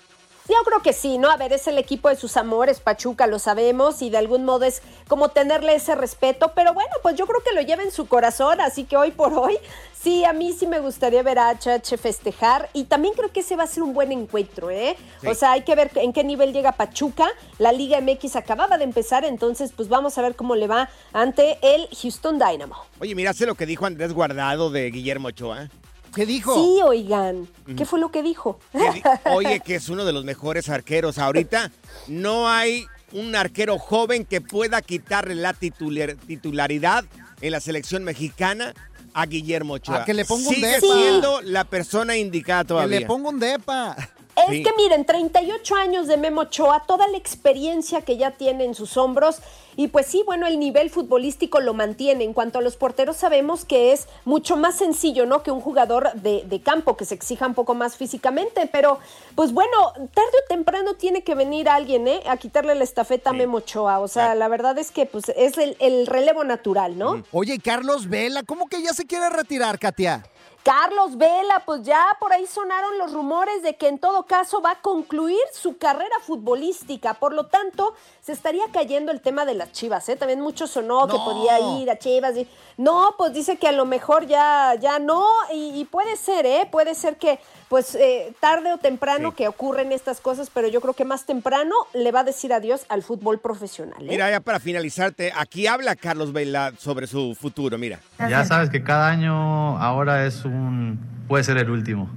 Yo 0.49 0.55
creo 0.65 0.81
que 0.81 0.93
sí, 0.93 1.19
¿no? 1.19 1.29
A 1.29 1.37
ver, 1.37 1.53
es 1.53 1.67
el 1.67 1.76
equipo 1.76 2.09
de 2.09 2.15
sus 2.15 2.37
amores, 2.37 2.79
Pachuca, 2.79 3.26
lo 3.26 3.41
sabemos, 3.41 4.00
y 4.00 4.11
de 4.11 4.19
algún 4.19 4.45
modo 4.45 4.65
es 4.65 4.81
como 5.09 5.29
tenerle 5.31 5.75
ese 5.75 5.97
respeto, 5.97 6.53
pero 6.55 6.73
bueno, 6.73 6.91
pues 7.03 7.17
yo 7.17 7.26
creo 7.26 7.43
que 7.43 7.53
lo 7.53 7.62
lleva 7.62 7.83
en 7.83 7.91
su 7.91 8.07
corazón, 8.07 8.61
así 8.61 8.85
que 8.85 8.97
hoy 8.97 9.11
por 9.11 9.35
hoy, 9.35 9.59
sí, 10.00 10.25
a 10.25 10.33
mí 10.33 10.53
sí 10.53 10.69
me 10.69 10.79
gustaría 10.79 11.23
ver 11.25 11.41
a 11.41 11.50
HH 11.50 11.99
festejar, 11.99 12.71
y 12.73 12.85
también 12.85 13.15
creo 13.15 13.33
que 13.33 13.41
ese 13.41 13.57
va 13.57 13.65
a 13.65 13.67
ser 13.67 13.83
un 13.83 13.93
buen 13.93 14.12
encuentro, 14.12 14.71
¿eh? 14.71 14.97
Sí. 15.21 15.26
O 15.26 15.35
sea, 15.35 15.53
hay 15.53 15.62
que 15.62 15.75
ver 15.75 15.91
en 15.97 16.12
qué 16.12 16.23
nivel 16.23 16.53
llega 16.53 16.73
Pachuca, 16.73 17.29
la 17.59 17.73
Liga 17.73 18.00
MX 18.00 18.37
acababa 18.37 18.79
de 18.79 18.85
empezar, 18.85 19.25
entonces 19.25 19.73
pues 19.75 19.88
vamos 19.88 20.17
a 20.17 20.23
ver 20.23 20.37
cómo 20.37 20.55
le 20.55 20.69
va 20.69 20.91
ante 21.12 21.59
el 21.62 21.88
Houston 22.00 22.38
Dynamo. 22.38 22.76
Oye, 23.00 23.17
miraste 23.17 23.47
lo 23.47 23.57
que 23.57 23.67
dijo 23.67 23.85
Andrés 23.85 24.12
Guardado 24.12 24.71
de 24.71 24.91
Guillermo 24.93 25.29
Ochoa. 25.29 25.69
¿Qué 26.16 26.26
dijo? 26.26 26.54
Sí, 26.54 26.80
oigan, 26.82 27.46
¿qué 27.76 27.85
fue 27.85 28.00
lo 28.00 28.11
que 28.11 28.23
dijo? 28.23 28.58
Que 28.73 28.78
di- 28.90 29.02
Oye, 29.32 29.61
que 29.61 29.75
es 29.76 29.88
uno 29.90 30.04
de 30.04 30.12
los 30.12 30.25
mejores 30.25 30.68
arqueros. 30.70 31.18
Ahorita 31.18 31.70
no 32.08 32.49
hay 32.49 32.87
un 33.12 33.37
arquero 33.37 33.78
joven 33.78 34.25
que 34.25 34.40
pueda 34.40 34.80
quitarle 34.82 35.35
la 35.37 35.52
titular- 35.52 36.16
titularidad 36.26 37.04
en 37.42 37.52
la 37.52 37.61
selección 37.61 38.02
mexicana 38.02 38.75
a 39.12 39.26
Guillermo 39.26 39.75
Ochoa. 39.75 39.99
Ah, 40.02 40.04
que 40.04 40.14
le 40.14 40.25
ponga 40.25 40.49
un 40.49 40.54
Sigue 40.54 40.66
depa. 40.66 40.87
siendo 40.94 41.40
la 41.42 41.64
persona 41.64 42.16
indicada 42.16 42.64
Que 42.64 42.68
todavía. 42.68 43.00
le 43.00 43.06
pongo 43.06 43.28
un 43.28 43.38
depa. 43.38 43.94
Es 44.37 44.50
Sí. 44.50 44.62
que 44.62 44.71
miren, 44.76 45.05
38 45.07 45.75
años 45.76 46.07
de 46.07 46.16
Memo 46.19 46.43
Ochoa, 46.43 46.85
toda 46.87 47.09
la 47.09 47.16
experiencia 47.16 48.02
que 48.02 48.16
ya 48.19 48.33
tiene 48.33 48.64
en 48.64 48.75
sus 48.75 48.97
hombros 48.99 49.38
y 49.76 49.88
pues 49.88 50.07
sí, 50.07 50.23
bueno, 50.25 50.47
el 50.47 50.59
nivel 50.59 50.88
futbolístico 50.90 51.61
lo 51.61 51.75
mantiene. 51.75 52.25
En 52.25 52.33
cuanto 52.33 52.59
a 52.59 52.62
los 52.62 52.76
porteros 52.76 53.16
sabemos 53.16 53.64
que 53.64 53.93
es 53.93 54.09
mucho 54.25 54.57
más 54.57 54.76
sencillo, 54.76 55.26
¿no? 55.26 55.43
Que 55.43 55.50
un 55.50 55.61
jugador 55.61 56.12
de, 56.14 56.45
de 56.47 56.61
campo 56.62 56.97
que 56.97 57.05
se 57.05 57.14
exija 57.14 57.47
un 57.47 57.55
poco 57.55 57.75
más 57.75 57.97
físicamente, 57.97 58.69
pero 58.71 58.99
pues 59.35 59.52
bueno, 59.52 59.93
tarde 59.95 60.31
o 60.45 60.49
temprano 60.49 60.95
tiene 60.95 61.23
que 61.23 61.35
venir 61.35 61.69
alguien, 61.69 62.07
¿eh? 62.09 62.23
A 62.26 62.37
quitarle 62.37 62.75
la 62.75 62.85
estafeta 62.85 63.31
a 63.31 63.33
Memo 63.35 63.59
Ochoa. 63.59 63.99
O 64.00 64.09
sea, 64.09 64.35
la 64.35 64.49
verdad 64.49 64.78
es 64.78 64.90
que 64.90 65.07
pues 65.07 65.31
es 65.37 65.59
el, 65.59 65.76
el 65.78 66.07
relevo 66.07 66.45
natural, 66.45 66.97
¿no? 66.99 67.23
Oye, 67.33 67.59
Carlos 67.59 68.09
Vela, 68.09 68.43
¿cómo 68.45 68.66
que 68.69 68.83
ya 68.83 68.93
se 68.95 69.05
quiere 69.07 69.28
retirar, 69.31 69.78
Katia? 69.78 70.25
Carlos 70.66 71.16
Vela, 71.16 71.62
pues 71.64 71.85
ya 71.85 72.04
por 72.18 72.32
ahí 72.32 72.44
sonaron 72.44 72.99
los 72.99 73.12
rumores 73.12 73.62
de 73.62 73.76
que 73.76 73.87
en 73.87 74.00
todo 74.00 74.26
caso 74.26 74.61
va 74.61 74.73
a 74.73 74.80
concluir 74.80 75.38
su 75.52 75.78
carrera 75.78 76.16
futbolística. 76.20 77.14
Por 77.14 77.35
lo 77.35 77.46
tanto, 77.46 77.94
se 78.26 78.33
estaría 78.33 78.64
cayendo 78.73 79.12
el 79.12 79.21
tema 79.21 79.45
de 79.45 79.54
las 79.54 79.71
Chivas, 79.71 80.09
¿eh? 80.09 80.16
También 80.16 80.40
mucho 80.40 80.66
sonó 80.66 81.06
que 81.06 81.16
podía 81.16 81.61
ir 81.80 81.88
a 81.88 81.97
Chivas. 81.97 82.37
Y... 82.37 82.49
No, 82.76 83.14
pues 83.16 83.33
dice 83.33 83.56
que 83.56 83.68
a 83.68 83.73
lo 83.73 83.87
mejor 83.87 84.26
ya, 84.26 84.75
ya 84.80 84.99
no. 84.99 85.25
Y, 85.54 85.78
y 85.80 85.85
puede 85.85 86.16
ser, 86.16 86.45
¿eh? 86.45 86.68
Puede 86.68 86.97
ser 86.97 87.18
que, 87.18 87.38
pues, 87.68 87.95
eh, 87.95 88.35
tarde 88.40 88.73
o 88.73 88.78
temprano 88.78 89.30
Sí. 89.30 89.37
que 89.37 89.47
ocurren 89.47 89.92
estas 89.92 90.21
cosas, 90.21 90.50
pero 90.52 90.66
yo 90.66 90.80
creo 90.80 90.95
que 90.95 91.04
más 91.04 91.25
temprano 91.25 91.73
le 91.95 92.11
va 92.11 92.21
a 92.21 92.25
decir 92.25 92.52
adiós 92.52 92.85
al 92.88 93.04
fútbol 93.04 93.38
profesional. 93.38 94.02
¿eh? 94.02 94.09
Mira, 94.09 94.28
ya 94.28 94.40
para 94.40 94.59
finalizarte, 94.59 95.33
aquí 95.37 95.68
habla 95.68 95.95
Carlos 95.95 96.33
Vela 96.33 96.73
sobre 96.78 97.06
su 97.06 97.37
futuro, 97.37 97.78
mira. 97.78 98.00
Ya 98.18 98.45
sabes 98.45 98.71
que 98.71 98.83
cada 98.83 99.09
año 99.09 99.78
ahora 99.78 100.26
es 100.26 100.45
un... 100.45 100.99
puede 101.28 101.45
ser 101.45 101.59
el 101.59 101.71
último. 101.71 102.11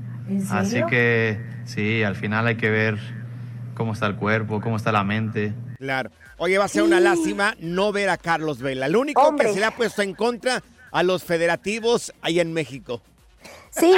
Así 0.49 0.81
que 0.89 1.39
sí, 1.65 2.01
al 2.01 2.15
final 2.15 2.47
hay 2.47 2.57
que 2.57 2.71
ver 2.71 2.97
cómo 3.75 3.93
está 3.93 4.07
el 4.07 4.15
cuerpo, 4.15 4.59
cómo 4.59 4.75
está 4.75 4.91
la 4.91 5.03
mente. 5.03 5.53
Claro. 5.79 6.11
Oye, 6.37 6.57
va 6.57 6.65
a 6.65 6.69
ser 6.69 6.83
una 6.83 6.99
lástima 6.99 7.55
no 7.59 7.91
ver 7.93 8.09
a 8.09 8.17
Carlos 8.17 8.59
Vela. 8.59 8.89
Lo 8.89 8.99
único 8.99 9.21
Hombre. 9.21 9.47
que 9.47 9.53
se 9.53 9.59
le 9.59 9.65
ha 9.65 9.75
puesto 9.75 10.01
en 10.01 10.13
contra 10.13 10.61
a 10.91 11.03
los 11.03 11.23
federativos 11.23 12.13
ahí 12.21 12.39
en 12.41 12.53
México. 12.53 13.01
Sí, 13.71 13.93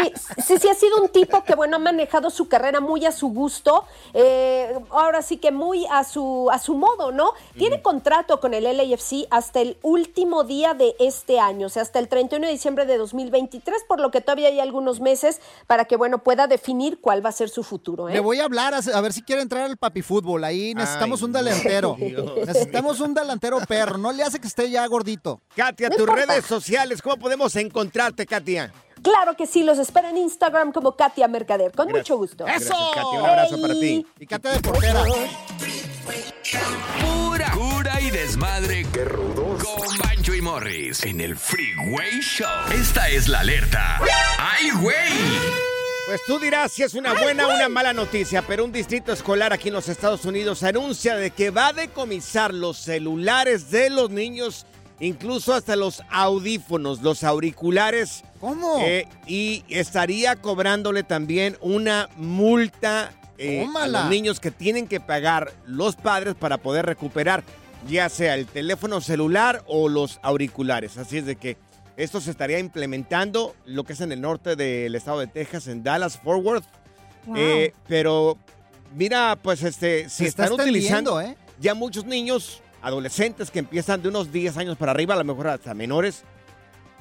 sí, 0.45 0.57
sí 0.57 0.67
ha 0.69 0.73
sido 0.75 1.01
un 1.01 1.09
tipo 1.09 1.43
que, 1.43 1.55
bueno, 1.55 1.77
ha 1.77 1.79
manejado 1.79 2.29
su 2.29 2.47
carrera 2.47 2.79
muy 2.81 3.05
a 3.05 3.11
su 3.11 3.29
gusto, 3.29 3.85
eh, 4.13 4.75
ahora 4.89 5.21
sí 5.21 5.37
que 5.37 5.51
muy 5.51 5.85
a 5.89 6.03
su, 6.03 6.49
a 6.51 6.59
su 6.59 6.75
modo, 6.75 7.11
¿no? 7.11 7.31
Tiene 7.57 7.81
contrato 7.81 8.39
con 8.39 8.53
el 8.53 8.63
LAFC 8.65 9.27
hasta 9.29 9.61
el 9.61 9.77
último 9.81 10.43
día 10.43 10.73
de 10.73 10.95
este 10.99 11.39
año, 11.39 11.67
o 11.67 11.69
sea, 11.69 11.81
hasta 11.83 11.99
el 11.99 12.07
31 12.07 12.45
de 12.47 12.51
diciembre 12.51 12.85
de 12.85 12.97
2023, 12.97 13.83
por 13.87 13.99
lo 13.99 14.11
que 14.11 14.21
todavía 14.21 14.49
hay 14.49 14.59
algunos 14.59 14.99
meses 14.99 15.39
para 15.67 15.85
que, 15.85 15.95
bueno, 15.95 16.19
pueda 16.19 16.47
definir 16.47 16.99
cuál 16.99 17.25
va 17.25 17.29
a 17.29 17.33
ser 17.33 17.49
su 17.49 17.63
futuro, 17.63 18.09
¿eh? 18.09 18.13
Le 18.13 18.19
voy 18.19 18.39
a 18.39 18.45
hablar 18.45 18.73
a, 18.73 18.77
a 18.77 19.01
ver 19.01 19.13
si 19.13 19.21
quiere 19.21 19.41
entrar 19.41 19.63
al 19.63 19.77
papi 19.77 20.01
fútbol. 20.01 20.43
Ahí 20.43 20.73
necesitamos 20.73 21.21
Ay, 21.21 21.25
un 21.25 21.31
delantero. 21.31 21.95
Dios. 21.99 22.31
Necesitamos 22.45 22.99
un 22.99 23.13
delantero 23.13 23.59
perro. 23.67 23.97
No 23.97 24.11
le 24.11 24.23
hace 24.23 24.39
que 24.39 24.47
esté 24.47 24.69
ya 24.69 24.85
gordito. 24.87 25.39
Katia, 25.55 25.89
No 25.89 25.95
tus 25.95 26.01
importa. 26.07 26.25
redes 26.25 26.45
sociales, 26.45 27.01
¿cómo 27.01 27.17
podemos 27.17 27.55
encontrarte, 27.55 28.25
Katia? 28.25 28.73
Claro 29.01 29.35
que 29.35 29.47
sí, 29.47 29.63
los 29.63 29.79
espero 29.79 30.09
en 30.09 30.17
Instagram 30.17 30.71
como 30.71 30.95
Katia 30.95 31.27
Mercader, 31.27 31.71
con 31.71 31.89
mucho 31.89 32.17
gusto. 32.17 32.45
Gracias, 32.45 32.69
Katia. 32.69 33.19
Un 33.19 33.25
abrazo 33.25 33.61
para 33.61 33.73
ti. 33.73 34.05
Y 34.19 34.27
Katia 34.27 34.51
de 34.51 34.59
portera. 34.59 35.03
Pura 37.01 37.51
cura 37.51 38.01
y 38.01 38.11
desmadre. 38.11 38.85
Qué 38.93 39.05
rudos. 39.05 39.63
Con 39.63 39.97
Bancho 39.97 40.33
y 40.33 40.41
Morris 40.41 41.03
en 41.03 41.21
el 41.21 41.37
Freeway 41.37 42.19
Show. 42.21 42.47
Esta 42.73 43.09
es 43.09 43.27
la 43.27 43.39
alerta. 43.39 43.99
¡Ay, 44.37 44.69
güey! 44.81 45.61
Pues 46.07 46.21
tú 46.25 46.39
dirás 46.39 46.73
si 46.73 46.83
es 46.83 46.93
una 46.93 47.13
buena 47.13 47.47
o 47.47 47.55
una 47.55 47.69
mala 47.69 47.93
noticia, 47.93 48.41
pero 48.41 48.65
un 48.65 48.71
distrito 48.73 49.13
escolar 49.13 49.53
aquí 49.53 49.69
en 49.69 49.75
los 49.75 49.87
Estados 49.87 50.25
Unidos 50.25 50.61
anuncia 50.63 51.15
de 51.15 51.31
que 51.31 51.51
va 51.51 51.67
a 51.67 51.73
decomisar 51.73 52.53
los 52.53 52.77
celulares 52.77 53.71
de 53.71 53.89
los 53.89 54.09
niños, 54.09 54.65
incluso 55.01 55.53
hasta 55.53 55.75
los 55.75 56.01
audífonos, 56.09 57.01
los 57.01 57.25
auriculares. 57.25 58.23
¿Cómo? 58.39 58.79
eh, 58.79 59.07
y 59.27 59.63
estaría 59.67 60.35
cobrándole 60.37 61.03
también 61.03 61.57
una 61.61 62.09
multa 62.15 63.11
eh, 63.37 63.67
a 63.75 63.87
los 63.87 64.05
niños 64.05 64.39
que 64.39 64.51
tienen 64.51 64.87
que 64.87 64.99
pagar 64.99 65.51
los 65.65 65.95
padres 65.95 66.35
para 66.35 66.57
poder 66.57 66.85
recuperar 66.85 67.43
ya 67.87 68.09
sea 68.09 68.35
el 68.35 68.45
teléfono 68.45 69.01
celular 69.01 69.63
o 69.67 69.89
los 69.89 70.19
auriculares. 70.21 70.97
Así 70.97 71.17
es 71.17 71.25
de 71.25 71.35
que 71.35 71.57
esto 71.97 72.21
se 72.21 72.31
estaría 72.31 72.59
implementando 72.59 73.55
lo 73.65 73.83
que 73.83 73.93
es 73.93 74.01
en 74.01 74.11
el 74.11 74.21
norte 74.21 74.55
del 74.55 74.95
estado 74.95 75.19
de 75.19 75.27
Texas, 75.27 75.67
en 75.67 75.83
Dallas, 75.83 76.17
Fort 76.17 76.43
Worth. 76.43 76.65
Wow. 77.25 77.35
Eh, 77.37 77.73
pero 77.87 78.37
mira, 78.95 79.37
pues 79.41 79.63
este, 79.63 80.09
si 80.09 80.23
Se 80.23 80.27
está 80.27 80.45
están 80.45 80.59
utilizando 80.59 81.21
ya 81.59 81.75
muchos 81.75 82.05
niños, 82.05 82.61
adolescentes 82.81 83.51
que 83.51 83.59
empiezan 83.59 84.01
de 84.01 84.09
unos 84.09 84.31
10 84.31 84.57
años 84.57 84.77
para 84.77 84.91
arriba, 84.91 85.13
a 85.13 85.17
lo 85.17 85.23
mejor 85.25 85.47
hasta 85.49 85.73
menores, 85.73 86.23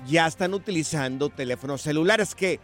ya 0.06 0.26
están 0.26 0.54
utilizando 0.54 1.28
teléfonos 1.28 1.82
celulares 1.82 2.34
que 2.34 2.58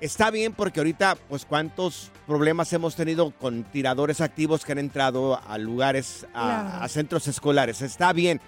está 0.00 0.30
bien 0.30 0.52
porque 0.52 0.80
ahorita, 0.80 1.16
pues 1.28 1.44
cuántos 1.44 2.10
problemas 2.26 2.72
hemos 2.72 2.94
tenido 2.94 3.30
con 3.32 3.64
tiradores 3.64 4.20
activos 4.20 4.64
que 4.64 4.72
han 4.72 4.78
entrado 4.78 5.40
a 5.46 5.58
lugares, 5.58 6.26
a, 6.34 6.62
Claro. 6.68 6.84
a 6.84 6.88
centros 6.88 7.26
escolares. 7.28 7.82
Está 7.82 8.12
bien. 8.12 8.40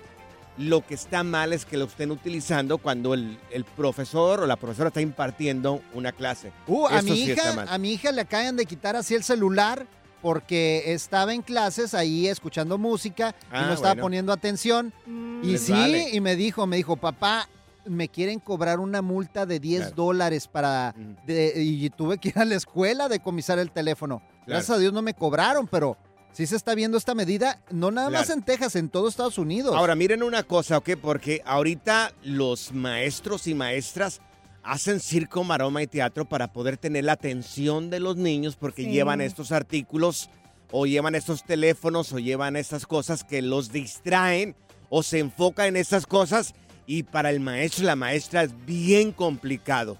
Lo 0.58 0.84
que 0.86 0.94
está 0.94 1.22
mal 1.22 1.52
es 1.54 1.64
que 1.64 1.78
lo 1.78 1.86
estén 1.86 2.10
utilizando 2.10 2.76
cuando 2.78 3.14
el, 3.14 3.38
el 3.50 3.64
profesor 3.64 4.40
o 4.40 4.46
la 4.46 4.56
profesora 4.56 4.88
está 4.88 5.00
impartiendo 5.00 5.80
una 5.94 6.12
clase. 6.12 6.52
Uh, 6.66 6.86
a 6.88 6.98
Eso 6.98 7.04
mi 7.04 7.16
sí 7.16 7.30
está 7.30 7.44
hija, 7.44 7.54
mal. 7.54 7.68
a 7.70 7.78
mi 7.78 7.92
hija 7.92 8.12
le 8.12 8.20
acaban 8.20 8.56
de 8.56 8.66
quitar 8.66 8.94
así 8.94 9.14
el 9.14 9.22
celular 9.24 9.86
porque 10.22 10.92
estaba 10.92 11.32
en 11.34 11.42
clases 11.42 11.94
ahí 11.94 12.26
escuchando 12.26 12.78
música 12.78 13.34
y 13.44 13.44
Ah, 13.52 13.66
no 13.66 13.72
estaba 13.74 13.90
bueno. 13.94 14.02
poniendo 14.02 14.32
atención. 14.32 14.92
Mm. 15.06 15.44
Y 15.44 15.46
Les 15.52 15.62
sí, 15.62 15.72
vale. 15.72 16.10
y 16.12 16.20
me 16.20 16.36
dijo, 16.36 16.66
me 16.66 16.76
dijo, 16.76 16.96
papá, 16.96 17.48
me 17.86 18.08
quieren 18.08 18.38
cobrar 18.40 18.78
una 18.78 19.00
multa 19.02 19.46
de 19.46 19.58
10 19.58 19.80
Claro. 19.80 19.96
dólares 19.96 20.46
para... 20.48 20.94
De- 21.26 21.54
y 21.62 21.88
tuve 21.90 22.18
que 22.18 22.28
ir 22.28 22.38
a 22.38 22.44
la 22.44 22.54
escuela 22.56 23.04
a 23.04 23.08
decomisar 23.08 23.58
el 23.58 23.70
teléfono. 23.70 24.22
Gracias 24.46 24.70
a 24.70 24.78
Dios 24.78 24.92
no 24.92 25.00
me 25.02 25.14
cobraron, 25.14 25.66
pero 25.66 25.96
sí 26.32 26.46
se 26.46 26.56
está 26.56 26.74
viendo 26.74 26.98
esta 26.98 27.14
medida, 27.14 27.60
no 27.70 27.90
nada 27.90 28.10
más 28.10 28.28
en 28.30 28.42
Texas, 28.42 28.76
en 28.76 28.88
todo 28.90 29.08
Estados 29.08 29.38
Unidos. 29.38 29.74
Ahora, 29.74 29.94
miren 29.94 30.22
una 30.22 30.42
cosa, 30.42 30.78
¿ok? 30.78 30.90
Porque 31.00 31.40
ahorita 31.46 32.12
los 32.22 32.72
maestros 32.72 33.46
y 33.46 33.54
maestras 33.54 34.20
hacen 34.62 35.00
circo, 35.00 35.42
maroma 35.44 35.82
y 35.82 35.86
teatro 35.86 36.24
para 36.28 36.52
poder 36.52 36.76
tener 36.76 37.04
la 37.04 37.12
atención 37.12 37.90
de 37.90 38.00
los 38.00 38.16
niños 38.16 38.56
porque 38.56 38.84
Sí. 38.84 38.90
llevan 38.90 39.20
estos 39.20 39.52
artículos 39.52 40.28
o 40.70 40.86
llevan 40.86 41.14
estos 41.14 41.44
teléfonos 41.44 42.12
o 42.12 42.18
llevan 42.18 42.56
estas 42.56 42.86
cosas 42.86 43.24
que 43.24 43.42
los 43.42 43.72
distraen 43.72 44.54
o 44.88 45.02
se 45.02 45.18
enfocan 45.18 45.66
en 45.68 45.76
estas 45.76 46.06
cosas 46.06 46.54
y 46.86 47.04
para 47.04 47.30
el 47.30 47.40
maestro 47.40 47.84
y 47.84 47.86
la 47.86 47.96
maestra 47.96 48.42
es 48.42 48.50
bien 48.66 49.12
complicado. 49.12 49.96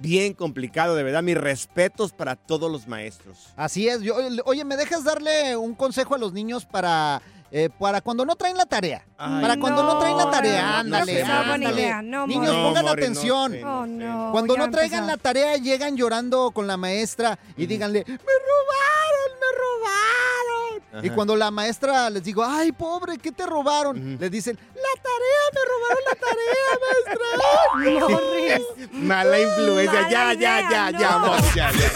Bien 0.00 0.34
complicado, 0.34 0.94
de 0.94 1.02
verdad. 1.02 1.22
Mis 1.22 1.36
respetos 1.36 2.12
para 2.12 2.36
todos 2.36 2.70
los 2.70 2.86
maestros. 2.86 3.48
Así 3.56 3.88
es. 3.88 4.00
Yo, 4.02 4.14
oye, 4.44 4.64
¿me 4.64 4.76
dejas 4.76 5.02
darle 5.04 5.56
un 5.56 5.74
consejo 5.74 6.14
a 6.14 6.18
los 6.18 6.32
niños 6.32 6.64
para 6.64 7.20
eh, 7.52 7.68
para 7.78 8.00
cuando 8.00 8.24
no 8.24 8.36
traen 8.36 8.56
la 8.56 8.66
tarea. 8.66 9.04
Ay, 9.18 9.42
para 9.42 9.58
cuando 9.58 9.82
no, 9.82 9.98
traen 9.98 10.16
la 10.16 10.30
tarea, 10.30 10.62
no, 10.62 10.78
ándale, 10.78 11.22
ándale. 11.22 11.94
Niños, 12.26 12.54
No, 12.54 12.62
pongan 12.68 12.88
atención. 12.88 13.54
Oh. 13.64 14.30
Cuando 14.32 14.56
no 14.56 14.70
traigan 14.70 15.06
la 15.06 15.16
tarea, 15.16 15.56
llegan 15.56 15.96
llorando 15.96 16.52
con 16.52 16.66
la 16.66 16.76
maestra 16.76 17.38
y 17.56 17.66
díganle, 17.66 18.04
me 18.06 18.14
robaron, 18.14 19.30
me 19.40 19.48
robaron. 19.58 20.69
Ajá. 20.92 21.06
Y 21.06 21.10
cuando 21.10 21.36
la 21.36 21.50
maestra 21.50 22.10
les 22.10 22.22
digo, 22.24 22.44
ay, 22.44 22.72
pobre, 22.72 23.18
¿qué 23.18 23.32
te 23.32 23.46
robaron? 23.46 24.18
Les 24.18 24.30
dicen, 24.30 24.58
la 24.74 25.02
tarea, 25.02 25.42
me 25.54 25.60
robaron 25.70 26.04
la 26.08 26.14
tarea, 26.26 26.70
maestra. 26.86 28.10
Morris. 28.10 28.92
Mala 28.92 29.40
influencia. 29.40 29.92
Mala 30.02 30.10
Ya, 30.10 30.32
ya, 30.34 30.34
idea, 30.34 30.70
ya, 30.70 30.98
ya, 30.98 31.18
no. 31.18 31.36
Ya, 31.54 31.72
ya. 31.72 31.92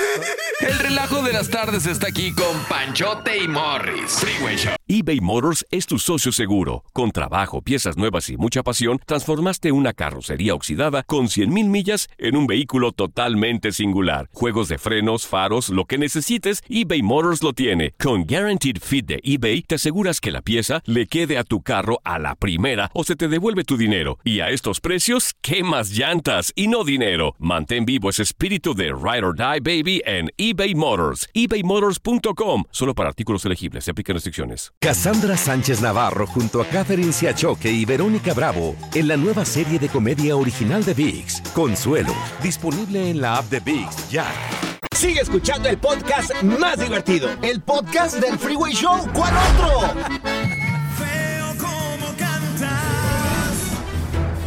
El 0.68 0.78
relajo 0.78 1.22
de 1.22 1.32
las 1.32 1.48
tardes 1.50 1.86
está 1.86 2.08
aquí 2.08 2.32
con 2.32 2.56
Panchote 2.68 3.38
y 3.42 3.48
Morris. 3.48 4.12
Freeway 4.12 4.56
Show. 4.56 4.74
eBay 4.86 5.20
Motors 5.20 5.66
es 5.70 5.86
tu 5.86 5.98
socio 5.98 6.32
seguro. 6.32 6.84
Con 6.92 7.10
trabajo, 7.10 7.60
piezas 7.60 7.96
nuevas 7.96 8.28
y 8.30 8.36
mucha 8.36 8.62
pasión, 8.62 9.00
transformaste 9.04 9.72
una 9.72 9.92
carrocería 9.92 10.54
oxidada 10.54 11.02
con 11.02 11.26
100.000 11.26 11.68
millas 11.68 12.08
en 12.18 12.36
un 12.36 12.46
vehículo 12.46 12.92
totalmente 12.92 13.72
singular. 13.72 14.28
Juegos 14.32 14.68
de 14.68 14.78
frenos, 14.78 15.26
faros, 15.26 15.68
lo 15.70 15.84
que 15.84 15.98
necesites, 15.98 16.62
eBay 16.68 17.02
Motors 17.02 17.42
lo 17.42 17.52
tiene. 17.52 17.92
Con 18.00 18.24
Guaranteed 18.24 18.73
Fit 18.80 19.06
de 19.06 19.20
eBay, 19.22 19.62
te 19.62 19.76
aseguras 19.76 20.20
que 20.20 20.30
la 20.30 20.42
pieza 20.42 20.82
le 20.84 21.06
quede 21.06 21.38
a 21.38 21.44
tu 21.44 21.62
carro 21.62 22.00
a 22.04 22.18
la 22.18 22.34
primera 22.34 22.90
o 22.94 23.04
se 23.04 23.16
te 23.16 23.28
devuelve 23.28 23.64
tu 23.64 23.76
dinero. 23.76 24.18
Y 24.24 24.40
a 24.40 24.50
estos 24.50 24.80
precios, 24.80 25.34
¿qué 25.40 25.62
más 25.62 25.90
llantas 25.90 26.52
y 26.54 26.68
no 26.68 26.84
dinero? 26.84 27.34
Mantén 27.38 27.84
vivo 27.84 28.10
ese 28.10 28.22
espíritu 28.22 28.74
de 28.74 28.86
Ride 28.86 29.24
or 29.24 29.34
Die 29.36 29.60
Baby 29.60 30.02
en 30.04 30.30
eBay 30.36 30.74
Motors. 30.74 31.28
ebaymotors.com. 31.32 32.64
Solo 32.70 32.94
para 32.94 33.08
artículos 33.08 33.44
elegibles. 33.44 33.84
Se 33.84 33.92
aplican 33.92 34.14
restricciones. 34.14 34.72
Cassandra 34.80 35.36
Sánchez 35.36 35.80
Navarro 35.80 36.26
junto 36.26 36.60
a 36.60 36.66
Catherine 36.66 37.12
Siachoque 37.12 37.70
y 37.70 37.84
Verónica 37.84 38.34
Bravo 38.34 38.76
en 38.94 39.08
la 39.08 39.16
nueva 39.16 39.44
serie 39.44 39.78
de 39.78 39.88
comedia 39.88 40.36
original 40.36 40.84
de 40.84 40.94
VIX, 40.94 41.40
Consuelo, 41.54 42.14
disponible 42.42 43.10
en 43.10 43.20
la 43.20 43.38
app 43.38 43.50
de 43.50 43.60
VIX 43.60 44.10
ya. 44.10 44.73
Sigue 45.04 45.20
escuchando 45.20 45.68
el 45.68 45.76
podcast 45.76 46.32
más 46.44 46.80
divertido. 46.80 47.28
El 47.42 47.60
podcast 47.60 48.14
del 48.20 48.38
Freeway 48.38 48.72
Show, 48.72 49.06
¿cuál 49.12 49.34
otro? 49.52 50.00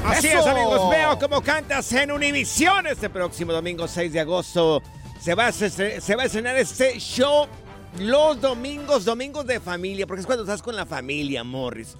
Así 0.04 0.30
¡Eso! 0.30 0.40
es, 0.40 0.48
amigos. 0.48 0.90
Veo 0.90 1.20
cómo 1.20 1.44
cantas 1.44 1.94
en 1.94 2.12
Univisión 2.12 2.88
este 2.88 3.08
próximo 3.08 3.54
domingo 3.54 3.88
6 3.88 4.12
de 4.12 4.20
agosto. 4.20 4.82
Se 5.22 5.36
va, 5.36 5.46
a, 5.46 5.52
se 5.52 6.16
va 6.16 6.24
a 6.24 6.26
estrenar 6.26 6.58
este 6.58 7.00
show 7.00 7.46
los 8.00 8.42
domingos, 8.42 9.06
domingos 9.06 9.46
de 9.46 9.60
familia, 9.60 10.08
porque 10.08 10.22
es 10.22 10.26
cuando 10.26 10.44
estás 10.44 10.64
con 10.64 10.76
la 10.76 10.88
familia, 10.88 11.44
Morris. 11.44 11.96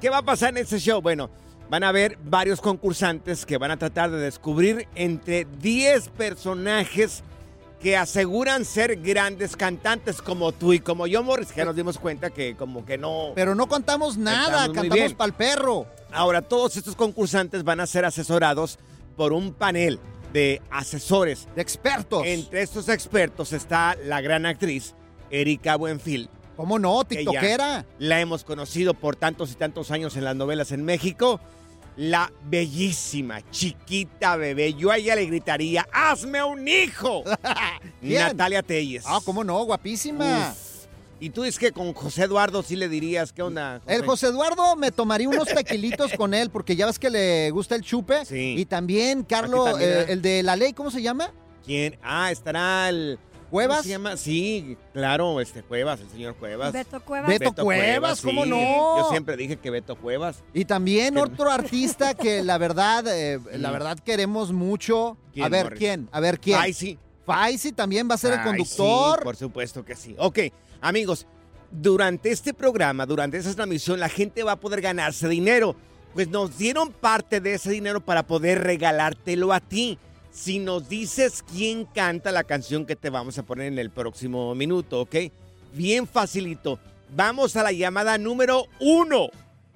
¿Qué 0.00 0.08
va 0.08 0.18
a 0.18 0.22
pasar 0.22 0.48
en 0.48 0.62
este 0.62 0.78
show? 0.78 1.02
Bueno, 1.02 1.28
van 1.68 1.84
a 1.84 1.90
haber 1.90 2.16
varios 2.24 2.62
concursantes 2.62 3.44
que 3.44 3.58
van 3.58 3.70
a 3.70 3.76
tratar 3.76 4.10
de 4.10 4.16
descubrir 4.16 4.88
entre 4.94 5.46
10 5.60 6.08
personajes 6.08 7.22
que 7.80 7.96
aseguran 7.96 8.64
ser 8.64 8.96
grandes 8.96 9.56
cantantes 9.56 10.20
como 10.20 10.52
tú 10.52 10.72
y 10.72 10.80
como 10.80 11.06
yo, 11.06 11.22
Morris, 11.22 11.52
que 11.52 11.58
ya 11.58 11.64
nos 11.64 11.76
dimos 11.76 11.98
cuenta 11.98 12.30
que 12.30 12.56
como 12.56 12.84
que 12.84 12.98
no... 12.98 13.32
Pero 13.34 13.54
no 13.54 13.68
contamos 13.68 14.16
nada, 14.16 14.72
Cantamos 14.72 15.14
pa'l 15.14 15.32
perro. 15.32 15.86
Ahora, 16.10 16.42
todos 16.42 16.76
estos 16.76 16.96
concursantes 16.96 17.62
van 17.62 17.80
a 17.80 17.86
ser 17.86 18.04
asesorados 18.04 18.78
por 19.16 19.32
un 19.32 19.52
panel 19.52 20.00
de 20.32 20.60
asesores. 20.70 21.46
De 21.54 21.62
expertos. 21.62 22.22
Entre 22.26 22.62
estos 22.62 22.88
expertos 22.88 23.52
está 23.52 23.96
la 24.04 24.20
gran 24.20 24.46
actriz 24.46 24.94
Erika 25.30 25.76
Buenfil. 25.76 26.30
¿Cómo 26.56 26.78
no? 26.78 27.04
TikTokera. 27.04 27.86
La 27.98 28.20
hemos 28.20 28.42
conocido 28.42 28.94
por 28.94 29.14
tantos 29.14 29.52
y 29.52 29.54
tantos 29.54 29.92
años 29.92 30.16
en 30.16 30.24
las 30.24 30.34
novelas 30.34 30.72
en 30.72 30.84
México. 30.84 31.40
La 31.98 32.32
bellísima, 32.44 33.42
chiquita 33.50 34.36
bebé. 34.36 34.72
Yo 34.74 34.92
a 34.92 34.98
ella 34.98 35.16
le 35.16 35.26
gritaría, 35.26 35.84
¡hazme 35.92 36.40
un 36.44 36.68
hijo! 36.68 37.24
Natalia 38.00 38.62
Telles. 38.62 39.02
Ah, 39.04 39.18
¿cómo 39.24 39.42
no? 39.42 39.64
Guapísima. 39.64 40.52
Uf. 40.52 40.68
Y 41.18 41.30
tú 41.30 41.42
dices 41.42 41.58
que 41.58 41.72
con 41.72 41.92
José 41.94 42.22
Eduardo 42.22 42.62
sí 42.62 42.76
le 42.76 42.88
dirías, 42.88 43.32
¿qué 43.32 43.42
onda? 43.42 43.82
El 43.88 44.04
José 44.06 44.28
Eduardo 44.28 44.76
me 44.76 44.92
tomaría 44.92 45.28
unos 45.28 45.48
tequilitos 45.48 46.12
con 46.12 46.34
él 46.34 46.50
porque 46.50 46.76
ya 46.76 46.86
ves 46.86 47.00
que 47.00 47.10
le 47.10 47.50
gusta 47.50 47.74
el 47.74 47.82
chupe. 47.82 48.24
Sí. 48.24 48.54
Y 48.56 48.64
también, 48.66 49.24
Carlos, 49.24 49.64
también, 49.64 49.90
eh, 49.90 50.00
¿eh? 50.02 50.06
el 50.10 50.22
de 50.22 50.44
la 50.44 50.54
ley, 50.54 50.74
¿cómo 50.74 50.92
se 50.92 51.02
llama? 51.02 51.32
¿Quién? 51.66 51.98
Ah, 52.00 52.30
estará 52.30 52.88
el... 52.88 53.18
¿Cuevas? 53.50 53.76
¿Cómo 53.78 53.82
se 53.84 53.88
llama? 53.88 54.16
Sí, 54.16 54.76
claro, 54.92 55.40
este 55.40 55.62
Cuevas, 55.62 56.00
el 56.00 56.10
señor 56.10 56.34
Cuevas. 56.36 56.72
Beto 56.72 57.00
Cuevas. 57.00 57.28
Beto 57.28 57.54
Cuevas, 57.54 58.20
¿cómo 58.20 58.44
sí. 58.44 58.50
no? 58.50 58.98
Yo 58.98 59.08
siempre 59.10 59.36
dije 59.36 59.56
que 59.56 59.70
Beto 59.70 59.96
Cuevas. 59.96 60.42
Y 60.52 60.64
también 60.66 61.14
Que- 61.14 61.20
otro 61.22 61.50
artista 61.50 62.14
que 62.14 62.42
la 62.42 62.58
verdad, 62.58 63.04
eh, 63.08 63.40
la 63.58 63.70
verdad 63.70 63.98
queremos 63.98 64.52
mucho. 64.52 65.16
¿Quién, 65.32 65.46
A 65.46 65.48
ver, 65.48 65.64
Morris? 65.64 65.78
¿quién? 65.78 66.08
A 66.12 66.20
ver, 66.20 66.38
¿quién? 66.40 66.58
Ay, 66.60 66.72
sí. 66.72 66.98
Faisy 67.24 67.72
también 67.72 68.08
va 68.10 68.14
a 68.14 68.18
ser 68.18 68.32
el 68.34 68.42
conductor. 68.42 69.18
sí, 69.18 69.24
por 69.24 69.36
supuesto 69.36 69.84
que 69.84 69.94
sí. 69.96 70.14
Ok, 70.18 70.38
amigos, 70.80 71.26
durante 71.70 72.30
este 72.30 72.54
programa, 72.54 73.04
durante 73.06 73.36
esta 73.36 73.54
transmisión, 73.54 74.00
la 74.00 74.08
gente 74.08 74.42
va 74.42 74.52
a 74.52 74.60
poder 74.60 74.80
ganarse 74.80 75.28
dinero. 75.28 75.76
Pues 76.14 76.28
nos 76.28 76.56
dieron 76.56 76.90
parte 76.90 77.40
de 77.40 77.54
ese 77.54 77.70
dinero 77.70 78.00
para 78.00 78.26
poder 78.26 78.62
regalártelo 78.64 79.52
a 79.52 79.60
ti. 79.60 79.98
Si 80.38 80.60
nos 80.60 80.88
dices 80.88 81.42
quién 81.52 81.84
canta 81.84 82.30
la 82.30 82.44
canción 82.44 82.86
que 82.86 82.94
te 82.94 83.10
vamos 83.10 83.36
a 83.38 83.42
poner 83.42 83.66
en 83.66 83.80
el 83.80 83.90
próximo 83.90 84.54
minuto, 84.54 85.00
¿ok? 85.00 85.16
Bien 85.74 86.06
facilito. 86.06 86.78
Vamos 87.16 87.56
a 87.56 87.64
la 87.64 87.72
llamada 87.72 88.16
número 88.18 88.66
uno 88.78 89.30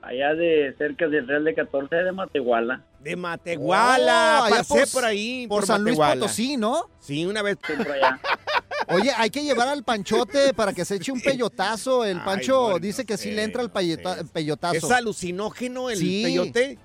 allá 0.00 0.32
de 0.34 0.74
cerca 0.78 1.06
del 1.06 1.26
Real 1.28 1.44
de 1.44 1.54
14 1.54 1.94
de 1.96 2.12
Matehuala. 2.12 2.82
De 3.00 3.14
Matehuala. 3.14 4.38
Oh, 4.40 4.44
allá 4.44 4.56
Pasé 4.58 4.80
por- 4.86 4.92
por, 4.92 5.04
ahí. 5.04 5.46
Por, 5.46 5.58
Por, 5.60 5.66
San 5.66 5.82
Luis 5.84 5.98
Matehuala. 5.98 6.20
Potosí, 6.22 6.56
¿no? 6.56 6.88
Sí, 6.98 7.26
una 7.26 7.42
vez. 7.42 7.56
Por 7.58 7.92
allá. 7.92 8.18
Oye, 8.90 9.10
hay 9.16 9.30
que 9.30 9.42
llevar 9.42 9.68
al 9.68 9.84
Panchote 9.84 10.54
para 10.54 10.72
que 10.72 10.84
se 10.84 10.96
eche 10.96 11.12
un 11.12 11.20
peyotazo. 11.20 12.04
El 12.04 12.18
Ay, 12.18 12.22
Pancho 12.24 12.60
bueno, 12.62 12.78
dice 12.78 13.04
que 13.04 13.16
sí 13.16 13.30
sí, 13.30 13.34
le 13.34 13.42
entra 13.44 13.62
el 13.62 13.68
sé. 13.70 14.24
peyotazo. 14.32 14.76
¿Es 14.76 14.90
alucinógeno 14.90 15.90
el 15.90 15.98
Sí. 15.98 16.22
peyote? 16.24 16.78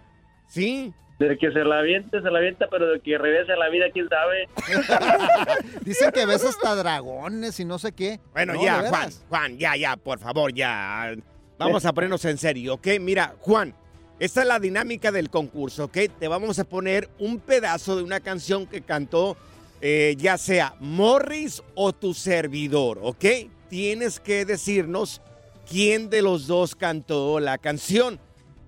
Sí. 0.48 0.94
De 1.20 1.38
que 1.38 1.52
se 1.52 1.63
la 1.63 1.80
aviente, 1.80 2.22
se 2.22 2.30
la 2.32 2.39
avienta, 2.39 2.68
pero 2.70 2.92
de 2.92 3.00
que 3.00 3.18
regrese 3.18 3.54
a 3.54 3.56
la 3.56 3.70
vida, 3.70 3.86
quién 3.94 4.10
sabe. 4.10 4.50
Dicen 5.86 6.12
que 6.12 6.26
ves 6.26 6.44
hasta 6.44 6.76
dragones 6.76 7.60
y 7.60 7.66
no 7.66 7.80
sé 7.80 7.92
qué. 7.92 8.20
Bueno, 8.34 8.54
No, 8.54 8.63
ya, 8.63 8.82
¿de 8.82 8.89
Juan? 8.89 9.10
Juan, 9.30 9.58
ya, 9.58 9.76
ya, 9.76 9.96
por 9.96 10.20
favor, 10.20 10.54
ya. 10.54 11.13
Vamos 11.58 11.86
a 11.86 11.94
ponernos 11.94 12.26
en 12.26 12.38
serio, 12.38 12.74
¿ok? 12.76 12.88
Mira, 13.00 13.36
Juan, 13.39 13.74
esta 14.20 14.42
es 14.42 14.48
la 14.48 14.60
dinámica 14.60 15.12
del 15.12 15.30
concurso, 15.30 15.86
¿ok? 15.86 15.98
Te 16.20 16.28
vamos 16.28 16.60
a 16.60 16.63
poner 16.66 17.10
un 17.20 17.39
pedazo 17.39 17.96
de 17.96 18.04
una 18.04 18.20
canción 18.20 18.66
que 18.68 18.82
cantó 18.82 19.38
eh, 19.86 20.15
ya 20.17 20.38
sea 20.38 20.76
Morris 20.80 21.62
o 21.76 21.91
tu 21.91 22.13
servidor, 22.13 23.00
¿ok? 23.04 23.26
Tienes 23.69 24.22
que 24.22 24.46
decirnos 24.46 25.22
quién 25.69 26.10
de 26.10 26.22
los 26.22 26.48
dos 26.48 26.74
cantó 26.74 27.41
la 27.41 27.58
canción. 27.58 28.17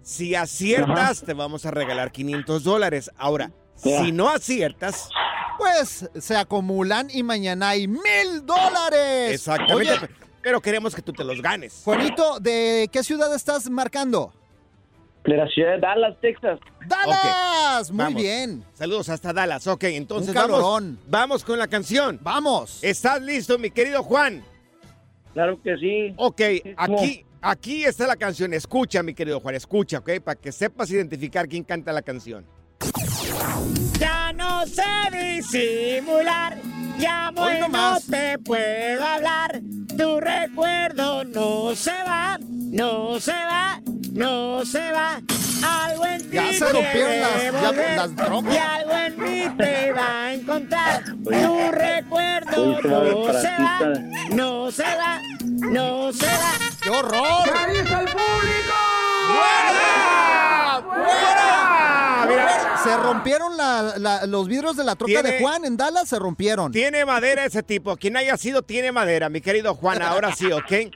Si 0.01 0.35
aciertas, 0.35 1.23
te 1.23 1.33
vamos 1.33 1.65
a 1.65 1.71
regalar 1.71 2.11
500 2.11 2.65
dólares. 2.65 3.09
Ahora, 3.17 3.53
si 3.77 4.11
no 4.11 4.27
aciertas, 4.29 5.09
Pues 5.57 6.09
se 6.19 6.35
acumulan 6.35 7.07
y 7.09 7.23
mañana 7.23 7.69
hay 7.69 7.87
mil 7.87 8.45
dólares. 8.45 9.31
exactamente, 9.31 9.93
Oye, 9.93 10.09
pero 10.41 10.59
queremos 10.59 10.93
que 10.93 11.01
tú 11.01 11.13
te 11.13 11.23
los 11.23 11.41
ganes. 11.41 11.81
Juanito, 11.85 12.39
¿de 12.41 12.89
qué 12.91 13.03
ciudad 13.05 13.33
estás 13.33 13.69
marcando? 13.69 14.33
De 15.25 15.35
la 15.35 15.47
ciudad 15.47 15.71
de 15.73 15.79
Dallas, 15.79 16.15
Texas. 16.21 16.59
¡Dallas! 16.87 17.89
Muy 17.91 17.97
Vamos. 17.97 18.21
bien. 18.21 18.63
Saludos 18.73 19.09
hasta 19.09 19.33
Dallas. 19.33 19.65
Ok, 19.65 19.85
entonces 19.85 20.29
Un 20.29 20.35
vamos, 20.35 20.83
vamos 21.07 21.43
con 21.43 21.57
la 21.57 21.67
canción. 21.67 22.19
Vamos. 22.21 22.83
¿Estás 22.83 23.21
listo, 23.21 23.57
mi 23.57 23.71
querido 23.71 24.03
Juan? 24.03 24.43
Claro 25.33 25.59
que 25.61 25.75
sí. 25.77 26.13
Ok, 26.17 26.41
aquí, 26.77 27.25
aquí 27.41 27.83
está 27.85 28.05
la 28.05 28.15
canción. 28.15 28.53
Escucha, 28.53 29.01
mi 29.01 29.13
querido 29.15 29.39
Juan, 29.39 29.55
escucha, 29.55 29.97
ok, 29.97 30.21
para 30.23 30.39
que 30.39 30.51
sepas 30.51 30.91
identificar 30.91 31.47
quién 31.47 31.63
canta 31.63 31.91
la 31.91 32.03
canción. 32.03 32.45
Ya 33.99 34.33
no 34.33 34.65
sé 34.65 34.83
disimular, 35.11 36.57
llamo 36.97 37.41
Hoy 37.41 37.53
y 37.65 37.71
no 37.71 37.97
te 38.09 38.37
puedo 38.39 39.05
hablar. 39.05 39.61
Tu 39.97 40.19
recuerdo 40.19 41.23
no 41.23 41.75
se 41.75 41.91
va, 42.03 42.37
no 42.41 43.19
se 43.19 43.31
va, 43.33 43.79
no 44.11 44.65
se 44.65 44.91
va. 44.91 45.21
Algo 45.63 46.05
en 46.05 46.29
ti 46.29 46.35
Ya 46.35 46.53
se 46.53 46.65
rompieron 46.65 46.91
quiere 46.91 47.19
las- 47.21 47.61
ya- 47.61 48.07
las. 48.07 48.53
Y 48.53 48.57
algo 48.57 48.91
en 48.93 49.19
mí 49.19 49.55
te 49.57 49.91
va 49.93 50.23
a 50.25 50.33
encontrar. 50.33 51.03
Tu 51.05 51.71
recuerdo 51.71 52.81
no 52.83 53.33
se 53.33 53.49
va, 53.49 53.79
no 54.31 54.71
se 54.71 54.83
va, 54.83 55.21
no 55.43 56.13
se 56.13 56.25
va. 56.27 56.51
¡Qué 56.81 56.89
horror! 56.89 57.47
el 57.69 57.85
público! 57.87 58.75
¡Fuera! 59.27 60.83
¡Fuera! 60.83 61.44
Se 62.85 62.97
rompieron 62.97 63.57
la- 63.57 63.93
la- 63.97 64.25
los 64.25 64.47
vidrios 64.47 64.77
de 64.77 64.83
la 64.83 64.95
troca 64.95 65.21
de 65.23 65.39
Juan 65.39 65.65
en 65.65 65.75
Dallas, 65.77 66.07
se 66.07 66.19
rompieron. 66.19 66.71
Tiene 66.71 67.03
madera 67.05 67.43
ese 67.45 67.63
tipo. 67.63 67.95
Quien 67.97 68.15
haya 68.17 68.37
sido, 68.37 68.61
tiene 68.61 68.91
madera, 68.91 69.27
mi 69.29 69.41
querido 69.41 69.73
Juan. 69.75 70.01
Ahora 70.01 70.31
sí, 70.33 70.51
¿ok? 70.51 70.93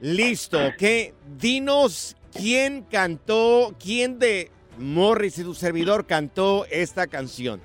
Listo, 0.00 0.58
¿ok? 0.58 1.12
Dinos 1.38 2.16
quién 2.32 2.82
cantó, 2.90 3.74
quién 3.82 4.18
de 4.18 4.50
Morris 4.78 5.38
y 5.38 5.42
tu 5.42 5.54
servidor 5.54 6.06
cantó 6.06 6.64
esta 6.70 7.06
canción. 7.06 7.60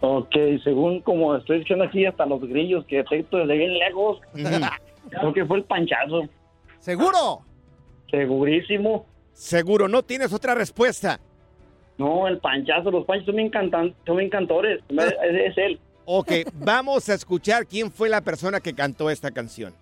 Ok, 0.00 0.34
según 0.62 1.00
como 1.00 1.34
estoy 1.36 1.60
diciendo 1.60 1.84
aquí, 1.84 2.04
hasta 2.06 2.26
los 2.26 2.40
grillos 2.42 2.84
que 2.86 2.96
detecto 2.98 3.38
desde 3.38 3.56
bien 3.56 3.78
lejos, 3.78 4.20
creo 5.10 5.32
que 5.34 5.44
fue 5.44 5.58
el 5.58 5.64
panchazo. 5.64 6.22
¿Seguro? 6.78 7.42
Segurísimo. 8.10 9.06
Seguro, 9.32 9.88
¿no 9.88 10.02
tienes 10.02 10.32
otra 10.32 10.54
respuesta? 10.54 11.20
No, 11.98 12.28
el 12.28 12.38
panchazo, 12.38 12.90
los 12.90 13.04
panchos 13.04 13.26
son 13.26 13.36
bien, 13.36 13.50
cantan, 13.50 13.94
son 14.06 14.16
bien 14.18 14.30
cantores. 14.30 14.82
Es, 14.88 14.98
es 15.52 15.58
él. 15.58 15.80
Ok, 16.04 16.30
vamos 16.54 17.08
a 17.08 17.14
escuchar 17.14 17.66
quién 17.66 17.90
fue 17.90 18.08
la 18.08 18.20
persona 18.20 18.60
que 18.60 18.74
cantó 18.74 19.10
esta 19.10 19.30
canción. 19.30 19.74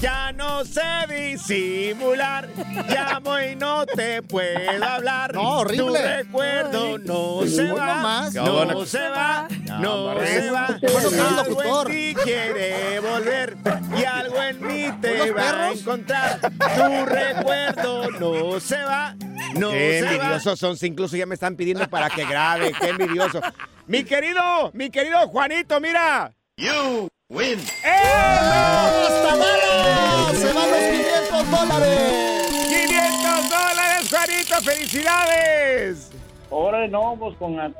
Ya 0.00 0.32
no 0.32 0.64
sé 0.64 0.80
disimular, 1.08 2.48
llamo 2.88 3.38
y 3.38 3.54
no 3.54 3.86
te 3.86 4.20
puedo 4.22 4.82
hablar. 4.84 5.32
No, 5.32 5.58
horrible. 5.58 6.00
Tu 6.00 6.06
recuerdo 6.24 6.98
no 6.98 7.46
se 7.46 7.70
va, 7.70 7.94
más. 8.02 8.34
no 8.34 8.84
se 8.84 9.08
va, 9.08 9.46
no 9.78 10.26
se 10.26 10.50
va. 10.50 10.78
Bueno, 10.80 11.00
soy 11.10 11.18
Algo 11.20 11.62
en 11.62 11.92
ti 11.92 12.14
quiere 12.24 12.98
volver 12.98 13.56
y 13.96 14.04
algo 14.04 14.42
en 14.42 14.66
mí 14.66 14.84
¿Unos 14.86 15.00
te 15.00 15.30
va 15.30 15.48
a 15.48 15.52
perros? 15.52 15.80
encontrar. 15.80 16.40
Tu 16.40 17.06
recuerdo 17.06 18.10
no 18.18 18.58
se 18.58 18.82
va, 18.82 19.14
no 19.54 19.70
Qué 19.70 19.98
envidiosos 19.98 20.58
son, 20.58 20.76
incluso 20.82 21.16
ya 21.16 21.26
me 21.26 21.34
están 21.34 21.56
pidiendo 21.56 21.88
para 21.88 22.10
que 22.10 22.24
grabe, 22.24 22.72
qué 22.78 22.88
envidioso. 22.90 23.40
Mi 23.86 24.04
querido, 24.04 24.70
mi 24.72 24.90
querido 24.90 25.18
Juanito, 25.28 25.80
mira. 25.80 26.32
You 26.56 27.08
win. 27.28 27.58
¡Hasta 27.84 29.36
malas! 29.36 30.38
¡Se 30.38 30.52
van 30.52 30.70
los 30.70 30.80
500 30.80 31.50
dólares! 31.50 32.48
500 32.68 33.50
dólares, 33.50 34.10
Juanito, 34.10 34.54
felicidades. 34.62 36.10
Ahora 36.50 36.86
no, 36.88 37.16
pues 37.18 37.36
con 37.38 37.56
la, 37.56 37.72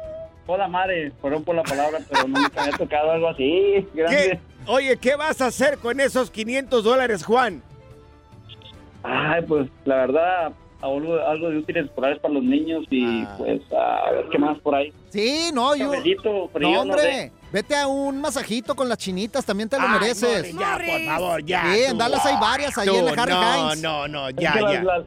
toda 0.47 0.69
madre, 0.69 1.13
perdón 1.21 1.45
por 1.45 1.55
la 1.55 1.63
palabra, 1.63 1.99
pero 2.09 2.27
no 2.27 2.41
me 2.41 2.47
había 2.61 2.77
tocado 2.77 3.13
algo 3.13 3.29
así. 3.29 3.87
Grande. 3.95 4.17
¿Qué? 4.17 4.41
Oye, 4.67 4.97
¿qué 4.97 5.17
vas 5.17 5.41
a 5.41 5.47
hacer 5.47 5.79
con 5.79 6.01
esos 6.01 6.31
500 6.31 6.85
dólares, 6.85 7.25
Juan? 7.25 7.63
Ay, 9.03 9.43
pues 9.43 9.69
la 9.85 9.97
verdad, 9.97 10.53
algo, 10.83 11.15
algo 11.27 11.49
de 11.51 11.59
útiles 11.59 11.87
escolares 11.87 12.19
para 12.19 12.35
los 12.35 12.43
niños 12.43 12.85
y 12.91 13.25
pues 13.39 13.61
a 13.73 14.11
ver 14.11 14.27
qué 14.31 14.39
más 14.39 14.59
por 14.61 14.75
ahí. 14.75 14.93
Sí, 15.11 15.51
no, 15.55 15.75
yo. 15.77 15.91
Cabellito, 15.91 16.49
frío, 16.53 16.69
no, 16.69 16.75
no 16.75 16.81
hombre. 16.83 17.01
sé. 17.03 17.33
Vete 17.53 17.77
a 17.77 17.87
un 17.87 18.21
masajito 18.21 18.75
con 18.75 18.89
las 18.89 18.97
chinitas, 18.99 19.45
también 19.45 19.69
te 19.69 19.77
lo 19.79 19.85
Ay, 19.87 19.91
mereces. 20.01 20.55
Morris, 20.55 20.59
ya, 20.59 20.79
por 20.79 21.05
favor, 21.05 21.45
ya. 21.45 21.63
Sí. 21.75 21.97
Dallas 21.97 22.25
hay 22.27 22.37
varias, 22.41 22.79
ahí 22.79 22.89
Tú, 22.89 22.95
en 22.97 23.05
la 23.05 23.13
Harry 23.23 23.33
no, 23.33 23.67
Hines. 23.67 23.83
No, 23.83 24.09
no, 24.09 24.29
Es 24.29 24.37
ya, 24.37 24.53
que 24.55 24.61
las- 24.63 24.73
ya. 24.73 24.83
las- 24.83 25.05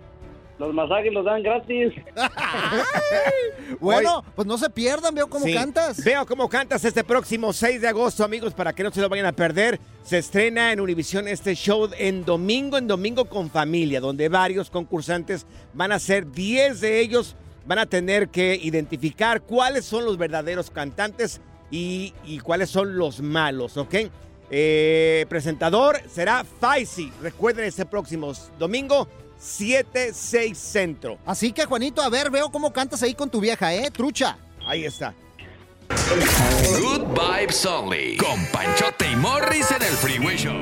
los 0.59 0.73
masajes 0.73 1.11
los 1.13 1.25
dan 1.25 1.43
gratis. 1.43 1.93
Bueno, 3.79 4.23
pues 4.35 4.47
no 4.47 4.57
se 4.57 4.69
pierdan, 4.69 5.13
veo 5.15 5.27
cómo 5.27 5.45
Sí. 5.45 5.53
cantas. 5.53 6.03
Veo 6.03 6.25
cómo 6.25 6.47
cantas 6.49 6.85
este 6.85 7.03
próximo 7.03 7.51
6 7.51 7.81
de 7.81 7.87
agosto, 7.87 8.23
amigos, 8.23 8.53
para 8.53 8.73
que 8.73 8.83
no 8.83 8.91
se 8.91 9.01
lo 9.01 9.09
vayan 9.09 9.25
a 9.25 9.31
perder. 9.31 9.79
Se 10.03 10.17
estrena 10.19 10.71
en 10.71 10.79
Univision 10.79 11.27
este 11.27 11.55
show 11.55 11.89
en 11.97 12.23
domingo, 12.25 12.77
en 12.77 12.87
domingo 12.87 13.25
con 13.25 13.49
familia, 13.49 13.99
donde 13.99 14.29
varios 14.29 14.69
concursantes 14.69 15.45
van 15.73 15.91
a 15.91 15.99
ser 15.99 16.31
10 16.31 16.79
de 16.81 16.99
ellos. 16.99 17.35
Van 17.65 17.79
a 17.79 17.85
tener 17.87 18.29
que 18.29 18.55
identificar 18.61 19.41
cuáles 19.41 19.85
son 19.85 20.05
los 20.05 20.17
verdaderos 20.17 20.69
cantantes 20.69 21.41
y, 21.71 22.13
y 22.23 22.39
cuáles 22.39 22.69
son 22.69 22.95
los 22.97 23.21
malos, 23.21 23.75
¿ok? 23.77 23.95
Eh, 24.57 25.25
presentador 25.27 26.01
será 26.09 26.45
Faisy. 26.45 27.11
Recuerden 27.21 27.65
este 27.65 27.85
próximo 27.85 28.31
domingo, 28.57 29.05
7, 29.37 30.11
6 30.13 30.57
centro. 30.57 31.17
Así 31.25 31.51
que, 31.51 31.65
Juanito, 31.65 32.01
a 32.01 32.07
ver, 32.07 32.31
veo 32.31 32.49
cómo 32.49 32.71
cantas 32.71 33.03
ahí 33.03 33.13
con 33.13 33.29
tu 33.29 33.41
vieja, 33.41 33.73
¿eh? 33.73 33.91
Trucha. 33.91 34.37
Ahí 34.65 34.85
está. 34.85 35.13
Good 35.89 37.01
Vibes 37.01 37.65
Only. 37.65 38.15
Con 38.15 38.45
Panchote 38.45 39.11
y 39.11 39.15
Morris 39.17 39.69
en 39.71 39.81
el 39.81 39.93
Freeway 39.93 40.37
Show. 40.37 40.55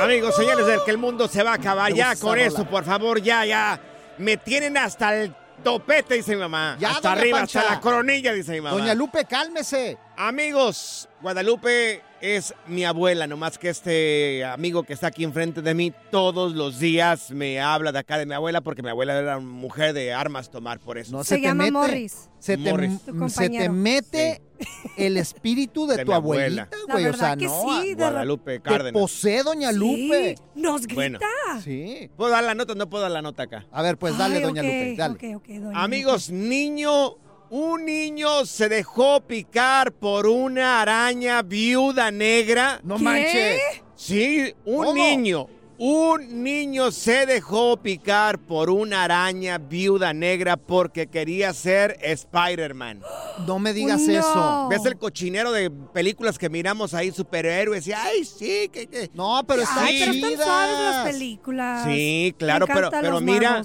Amigos, 0.00 0.36
señores, 0.36 0.66
del 0.66 0.80
que 0.86 0.90
el 0.90 0.98
mundo 0.98 1.28
se 1.28 1.42
va 1.42 1.50
a 1.50 1.56
acabar. 1.56 1.92
Ya 1.92 2.16
con 2.16 2.38
eso, 2.38 2.64
por 2.64 2.84
favor, 2.84 3.20
ya, 3.20 3.44
ya. 3.44 3.78
Me 4.16 4.38
tienen 4.38 4.78
hasta 4.78 5.14
el 5.22 5.34
topete, 5.62 6.14
dice 6.14 6.34
mi 6.34 6.40
mamá. 6.40 6.76
Ya, 6.78 6.90
hasta 6.90 7.10
doña 7.10 7.20
arriba, 7.20 7.38
Pancha. 7.38 7.60
hasta 7.60 7.74
la 7.74 7.80
coronilla, 7.80 8.32
dice 8.32 8.52
mi 8.52 8.60
mamá. 8.60 8.76
Doña 8.76 8.94
Lupe, 8.94 9.24
cálmese. 9.24 9.98
Amigos, 10.18 11.10
Guadalupe 11.20 12.00
es 12.22 12.54
mi 12.66 12.84
abuela, 12.86 13.26
nomás 13.26 13.58
que 13.58 13.68
este 13.68 14.42
amigo 14.46 14.82
que 14.82 14.94
está 14.94 15.08
aquí 15.08 15.24
enfrente 15.24 15.60
de 15.60 15.74
mí 15.74 15.92
todos 16.10 16.54
los 16.54 16.78
días 16.78 17.30
me 17.32 17.60
habla 17.60 17.92
de 17.92 17.98
acá 17.98 18.16
de 18.16 18.24
mi 18.24 18.32
abuela 18.32 18.62
porque 18.62 18.82
mi 18.82 18.88
abuela 18.88 19.12
era 19.18 19.36
una 19.36 19.46
mujer 19.46 19.92
de 19.92 20.14
armas 20.14 20.50
tomar 20.50 20.80
por 20.80 20.96
eso. 20.96 21.12
No 21.14 21.22
Se 21.22 21.34
te 21.36 21.42
llama 21.42 21.64
mete- 21.64 21.72
Morris. 21.72 22.30
Se 22.38 22.56
te, 22.56 22.70
Morris. 22.70 23.00
Tu 23.04 23.28
se 23.28 23.50
te 23.50 23.68
mete 23.68 24.40
el 24.96 25.18
espíritu 25.18 25.86
de, 25.86 25.98
De 25.98 26.04
tu 26.06 26.14
abuelita, 26.14 26.68
La 26.88 26.94
güey. 26.94 27.04
O 27.04 27.08
verdad 27.08 27.18
sea, 27.18 27.36
que 27.36 27.44
no. 27.46 27.80
sí, 27.82 27.88
de 27.90 27.94
Guadalupe 27.96 28.52
Te 28.52 28.60
Cárdenas. 28.62 28.92
posee 29.00 29.42
Doña 29.42 29.70
Sí, 29.72 29.76
Lupe. 29.78 30.34
nos 30.54 30.82
grita. 30.82 30.94
Bueno. 30.94 31.18
Sí. 31.62 32.10
¿Puedo 32.16 32.30
dar 32.30 32.42
la 32.42 32.54
nota? 32.54 32.74
No 32.74 32.88
puedo 32.88 33.02
dar 33.02 33.12
la 33.12 33.20
nota 33.20 33.42
acá. 33.42 33.66
A 33.70 33.82
ver, 33.82 33.98
pues 33.98 34.16
dale, 34.16 34.36
Ay, 34.36 34.42
Doña 34.42 34.62
Lupe, 34.62 34.94
dale. 34.96 35.14
ok, 35.14 35.42
ok, 35.42 35.48
doña 35.60 35.82
Amigos, 35.82 36.30
niño, 36.30 37.16
un 37.50 37.84
niño 37.84 38.44
se 38.44 38.68
dejó 38.68 39.20
picar 39.20 39.92
por 39.92 40.26
una 40.26 40.80
araña 40.82 41.42
viuda 41.42 42.10
negra. 42.10 42.80
No 42.82 42.96
¿Qué? 42.96 43.02
manches. 43.02 43.60
Sí, 43.94 44.54
un 44.64 44.84
¿Cómo? 44.84 44.94
niño. 44.94 45.46
Un 45.78 46.42
niño 46.42 46.90
se 46.90 47.26
dejó 47.26 47.76
picar 47.76 48.38
por 48.38 48.70
una 48.70 49.04
araña 49.04 49.58
viuda 49.58 50.14
negra 50.14 50.56
porque 50.56 51.06
quería 51.06 51.52
ser 51.52 51.98
Spider-Man. 52.00 53.02
No 53.46 53.58
me 53.58 53.74
digas 53.74 54.00
No. 54.00 54.12
eso. 54.18 54.68
¿Ves 54.70 54.86
el 54.86 54.96
cochinero 54.96 55.52
de 55.52 55.70
películas 55.70 56.38
que 56.38 56.48
miramos 56.48 56.94
ahí, 56.94 57.10
superhéroes? 57.12 57.86
Y, 57.86 57.92
ay, 57.92 58.24
sí, 58.24 58.70
que... 58.72 58.86
que... 58.86 59.10
No, 59.12 59.44
pero 59.46 59.60
están 59.60 59.84
Ay, 59.84 59.98
pero 60.00 60.12
están 60.12 60.36
suaves 60.46 60.78
las 60.80 61.06
películas. 61.06 61.84
Sí, 61.84 62.34
claro, 62.38 62.66
pero, 62.66 62.88
pero 62.90 63.20
mira. 63.20 63.62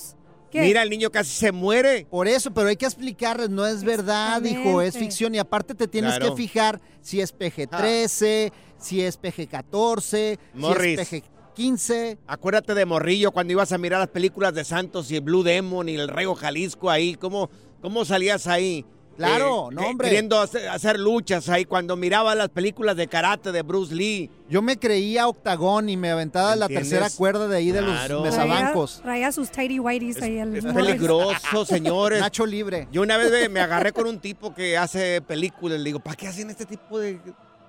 ¿Qué? 0.52 0.62
mira, 0.62 0.84
el 0.84 0.90
niño 0.90 1.10
casi 1.12 1.32
se 1.32 1.52
muere. 1.52 2.06
Por 2.10 2.28
eso, 2.28 2.52
pero 2.54 2.68
hay 2.68 2.76
que 2.76 2.86
explicarles, 2.86 3.50
no 3.50 3.66
es 3.66 3.84
verdad, 3.84 4.44
hijo, 4.44 4.82
es 4.82 4.98
ficción 4.98 5.34
y 5.34 5.40
aparte 5.40 5.74
te 5.74 5.88
tienes 5.88 6.16
Claro. 6.18 6.36
que 6.36 6.42
fijar 6.42 6.82
si 7.02 7.22
es 7.22 7.34
PG-13, 7.34 8.52
si 8.78 9.02
es 9.02 9.20
PG-14, 9.20 10.38
Morris. 10.56 11.08
si 11.08 11.16
es 11.18 11.24
PG-15. 11.24 12.18
Acuérdate 12.28 12.74
de 12.74 12.86
Morrillo 12.86 13.32
cuando 13.32 13.54
ibas 13.54 13.72
a 13.72 13.78
mirar 13.78 14.00
las 14.00 14.10
películas 14.10 14.54
de 14.54 14.64
Santos 14.64 15.12
y 15.12 15.20
Blue 15.20 15.44
Demon 15.44 15.88
y 15.90 15.96
el 15.96 16.08
Rego 16.08 16.36
Jalisco 16.36 16.90
ahí, 16.90 17.16
¿cómo, 17.16 17.50
cómo 17.82 18.06
salías 18.06 18.48
ahí? 18.48 18.86
Claro, 19.28 19.70
Eh, 19.72 19.76
no, 19.76 19.82
hombre. 19.88 20.08
Queriendo 20.10 20.40
hacer, 20.40 20.68
hacer 20.70 21.00
luchas 21.00 21.48
ahí 21.50 21.66
cuando 21.66 21.96
miraba 21.96 22.36
las 22.36 22.50
películas 22.50 22.96
de 22.98 23.08
karate 23.08 23.52
de 23.52 23.62
Bruce 23.62 23.94
Lee. 23.94 24.30
Yo 24.50 24.62
me 24.62 24.78
creía 24.78 25.28
octagón 25.28 25.90
y 25.90 25.98
me 25.98 26.12
aventaba 26.12 26.56
la 26.56 26.68
tercera 26.68 27.10
cuerda 27.10 27.48
de 27.48 27.58
ahí 27.58 27.72
de 27.72 27.82
los 27.82 28.22
mesabancos. 28.22 29.00
Traía 29.02 29.32
sus 29.32 29.50
tighty 29.52 29.80
whities 29.80 30.18
Es, 30.18 30.24
ahí. 30.24 30.38
el 30.40 30.56
es 30.56 30.64
Morris. 30.66 30.86
peligroso, 30.88 31.66
señores. 31.66 32.20
Nacho 32.20 32.46
libre. 32.46 32.88
Yo 32.92 33.02
una 33.02 33.18
vez 33.18 33.32
me, 33.32 33.50
me 33.50 33.60
agarré 33.62 33.92
con 33.94 34.08
un 34.08 34.20
tipo 34.20 34.54
que 34.54 34.78
hace 34.78 35.22
películas. 35.22 35.80
Le 35.80 35.86
digo, 35.86 36.00
¿para 36.00 36.16
qué 36.16 36.28
hacen 36.28 36.50
este 36.50 36.66
tipo 36.66 37.00
de 37.00 37.20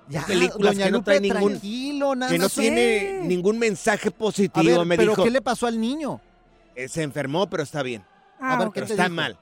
Ya, 0.09 0.25
películas 0.25 0.73
Doña 0.75 0.85
que 0.85 0.91
no 0.91 0.97
Lupe, 0.97 1.05
traen 1.19 1.21
ningún, 1.23 1.49
tranquilo, 1.51 2.15
nada 2.15 2.31
que 2.31 2.37
no 2.37 2.49
tiene 2.49 3.21
ningún 3.23 3.57
mensaje 3.57 4.09
A 4.09 4.11
positivo? 4.11 4.79
ver, 4.79 4.85
me 4.85 4.97
pero 4.97 5.11
dijo, 5.11 5.23
¿qué 5.23 5.31
le 5.31 5.41
pasó 5.41 5.67
al 5.67 5.79
niño? 5.79 6.19
"Eh, 6.75 6.89
se 6.89 7.03
enfermó, 7.03 7.49
pero 7.49 7.63
está 7.63 7.81
bien. 7.83 8.03
Ah, 8.39 8.55
A 8.55 8.57
ver, 8.57 8.67
ok. 8.67 8.73
¿qué 8.73 8.79
pero 8.81 8.87
te 8.87 8.93
está 8.93 9.03
dijo? 9.03 9.15
mal. 9.15 9.37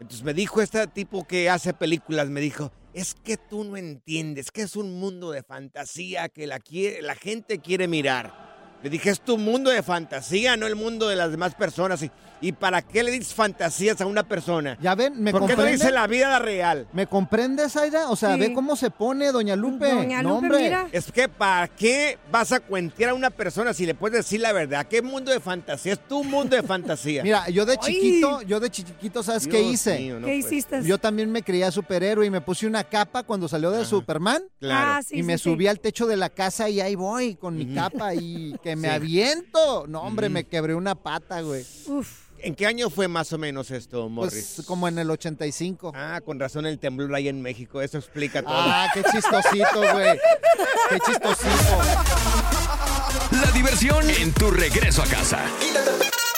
Entonces 0.00 0.22
me 0.22 0.34
dijo 0.34 0.62
este 0.62 0.86
tipo 0.86 1.26
que 1.26 1.50
hace 1.50 1.74
películas, 1.74 2.28
me 2.28 2.40
dijo, 2.40 2.70
es 2.94 3.14
que 3.14 3.36
tú 3.36 3.64
no 3.64 3.76
entiendes 3.76 4.50
que 4.50 4.62
es 4.62 4.76
un 4.76 4.98
mundo 4.98 5.30
de 5.32 5.42
fantasía 5.42 6.28
que 6.28 6.46
la, 6.46 6.60
la 7.02 7.14
gente 7.14 7.58
quiere 7.58 7.88
mirar. 7.88 8.47
Le 8.82 8.90
dije, 8.90 9.10
es 9.10 9.20
tu 9.20 9.36
mundo 9.38 9.70
de 9.70 9.82
fantasía, 9.82 10.56
no 10.56 10.66
el 10.66 10.76
mundo 10.76 11.08
de 11.08 11.16
las 11.16 11.30
demás 11.32 11.54
personas. 11.54 12.00
¿Y, 12.02 12.10
y 12.40 12.52
para 12.52 12.80
qué 12.82 13.02
le 13.02 13.10
dices 13.10 13.34
fantasías 13.34 14.00
a 14.00 14.06
una 14.06 14.22
persona? 14.22 14.78
Ya 14.80 14.94
ven, 14.94 15.20
me 15.20 15.32
¿Por 15.32 15.40
qué 15.40 15.48
no 15.48 15.56
comprende? 15.56 15.72
dice 15.78 15.90
la 15.90 16.06
vida 16.06 16.38
real? 16.38 16.86
¿Me 16.92 17.08
comprendes, 17.08 17.74
Aida? 17.76 18.08
O 18.10 18.14
sea, 18.14 18.34
Sí. 18.34 18.40
ve 18.40 18.52
cómo 18.52 18.76
se 18.76 18.90
pone 18.90 19.32
Doña 19.32 19.56
Lupe. 19.56 19.92
no, 20.22 20.36
hombre. 20.36 20.72
Es 20.92 21.10
que 21.10 21.28
¿para 21.28 21.66
qué 21.66 22.18
vas 22.30 22.52
a 22.52 22.60
cuentear 22.60 23.10
a 23.10 23.14
una 23.14 23.30
persona 23.30 23.74
si 23.74 23.84
le 23.84 23.94
puedes 23.96 24.18
decir 24.18 24.40
la 24.40 24.52
verdad? 24.52 24.86
¿Qué 24.88 25.02
mundo 25.02 25.32
de 25.32 25.40
fantasía? 25.40 25.94
Es 25.94 26.06
tu 26.06 26.22
mundo 26.22 26.54
de 26.54 26.62
fantasía. 26.62 27.22
Mira, 27.24 27.48
yo 27.48 27.66
de 27.66 27.76
chiquito, 27.78 28.42
yo 28.42 28.60
de 28.60 28.70
chiquito, 28.70 29.24
¿sabes 29.24 29.48
qué 29.48 29.60
hice? 29.60 29.98
mío, 29.98 30.20
no 30.20 30.26
¿Qué 30.28 30.36
hiciste? 30.36 30.84
Yo 30.84 30.98
también 30.98 31.32
me 31.32 31.42
creía 31.42 31.72
superhéroe 31.72 32.24
y 32.26 32.30
me 32.30 32.40
puse 32.40 32.64
una 32.68 32.84
capa 32.84 33.24
cuando 33.24 33.48
salió 33.48 33.72
de 33.72 33.84
Superman. 33.84 34.44
Claro. 34.60 34.92
Ah, 34.98 35.02
sí, 35.02 35.16
y 35.16 35.18
sí, 35.18 35.22
me 35.24 35.36
sí. 35.38 35.44
subí 35.44 35.66
al 35.66 35.80
techo 35.80 36.06
de 36.06 36.16
la 36.16 36.30
casa 36.30 36.68
y 36.70 36.80
ahí 36.80 36.94
voy 36.94 37.34
con 37.34 37.56
mi 37.56 37.74
capa 37.74 38.14
y 38.14 38.54
que 38.68 38.76
me 38.76 38.88
Sí. 38.88 38.94
aviento. 38.94 39.86
No, 39.88 40.02
hombre, 40.02 40.28
me 40.28 40.44
quebré 40.44 40.74
una 40.74 40.94
pata, 40.94 41.40
güey. 41.40 41.64
¿En 42.40 42.54
qué 42.54 42.66
año 42.66 42.88
fue 42.90 43.08
más 43.08 43.32
o 43.32 43.38
menos 43.38 43.70
esto, 43.70 44.08
Morris? 44.08 44.52
Pues 44.56 44.66
como 44.66 44.86
en 44.86 44.98
el 44.98 45.10
85. 45.10 45.92
Ah, 45.94 46.20
con 46.24 46.38
razón 46.38 46.66
el 46.66 46.78
temblor 46.78 47.12
ahí 47.14 47.28
en 47.28 47.42
México. 47.42 47.80
Eso 47.82 47.98
explica 47.98 48.42
todo. 48.42 48.52
Ah, 48.54 48.86
qué 48.94 49.02
chistosito, 49.02 49.80
güey. 49.92 50.18
Qué 50.90 50.98
chistosito. 51.00 51.78
La 53.42 53.50
diversión 53.52 54.08
en 54.10 54.32
tu 54.32 54.50
regreso 54.50 55.02
a 55.02 55.06
casa. 55.06 55.40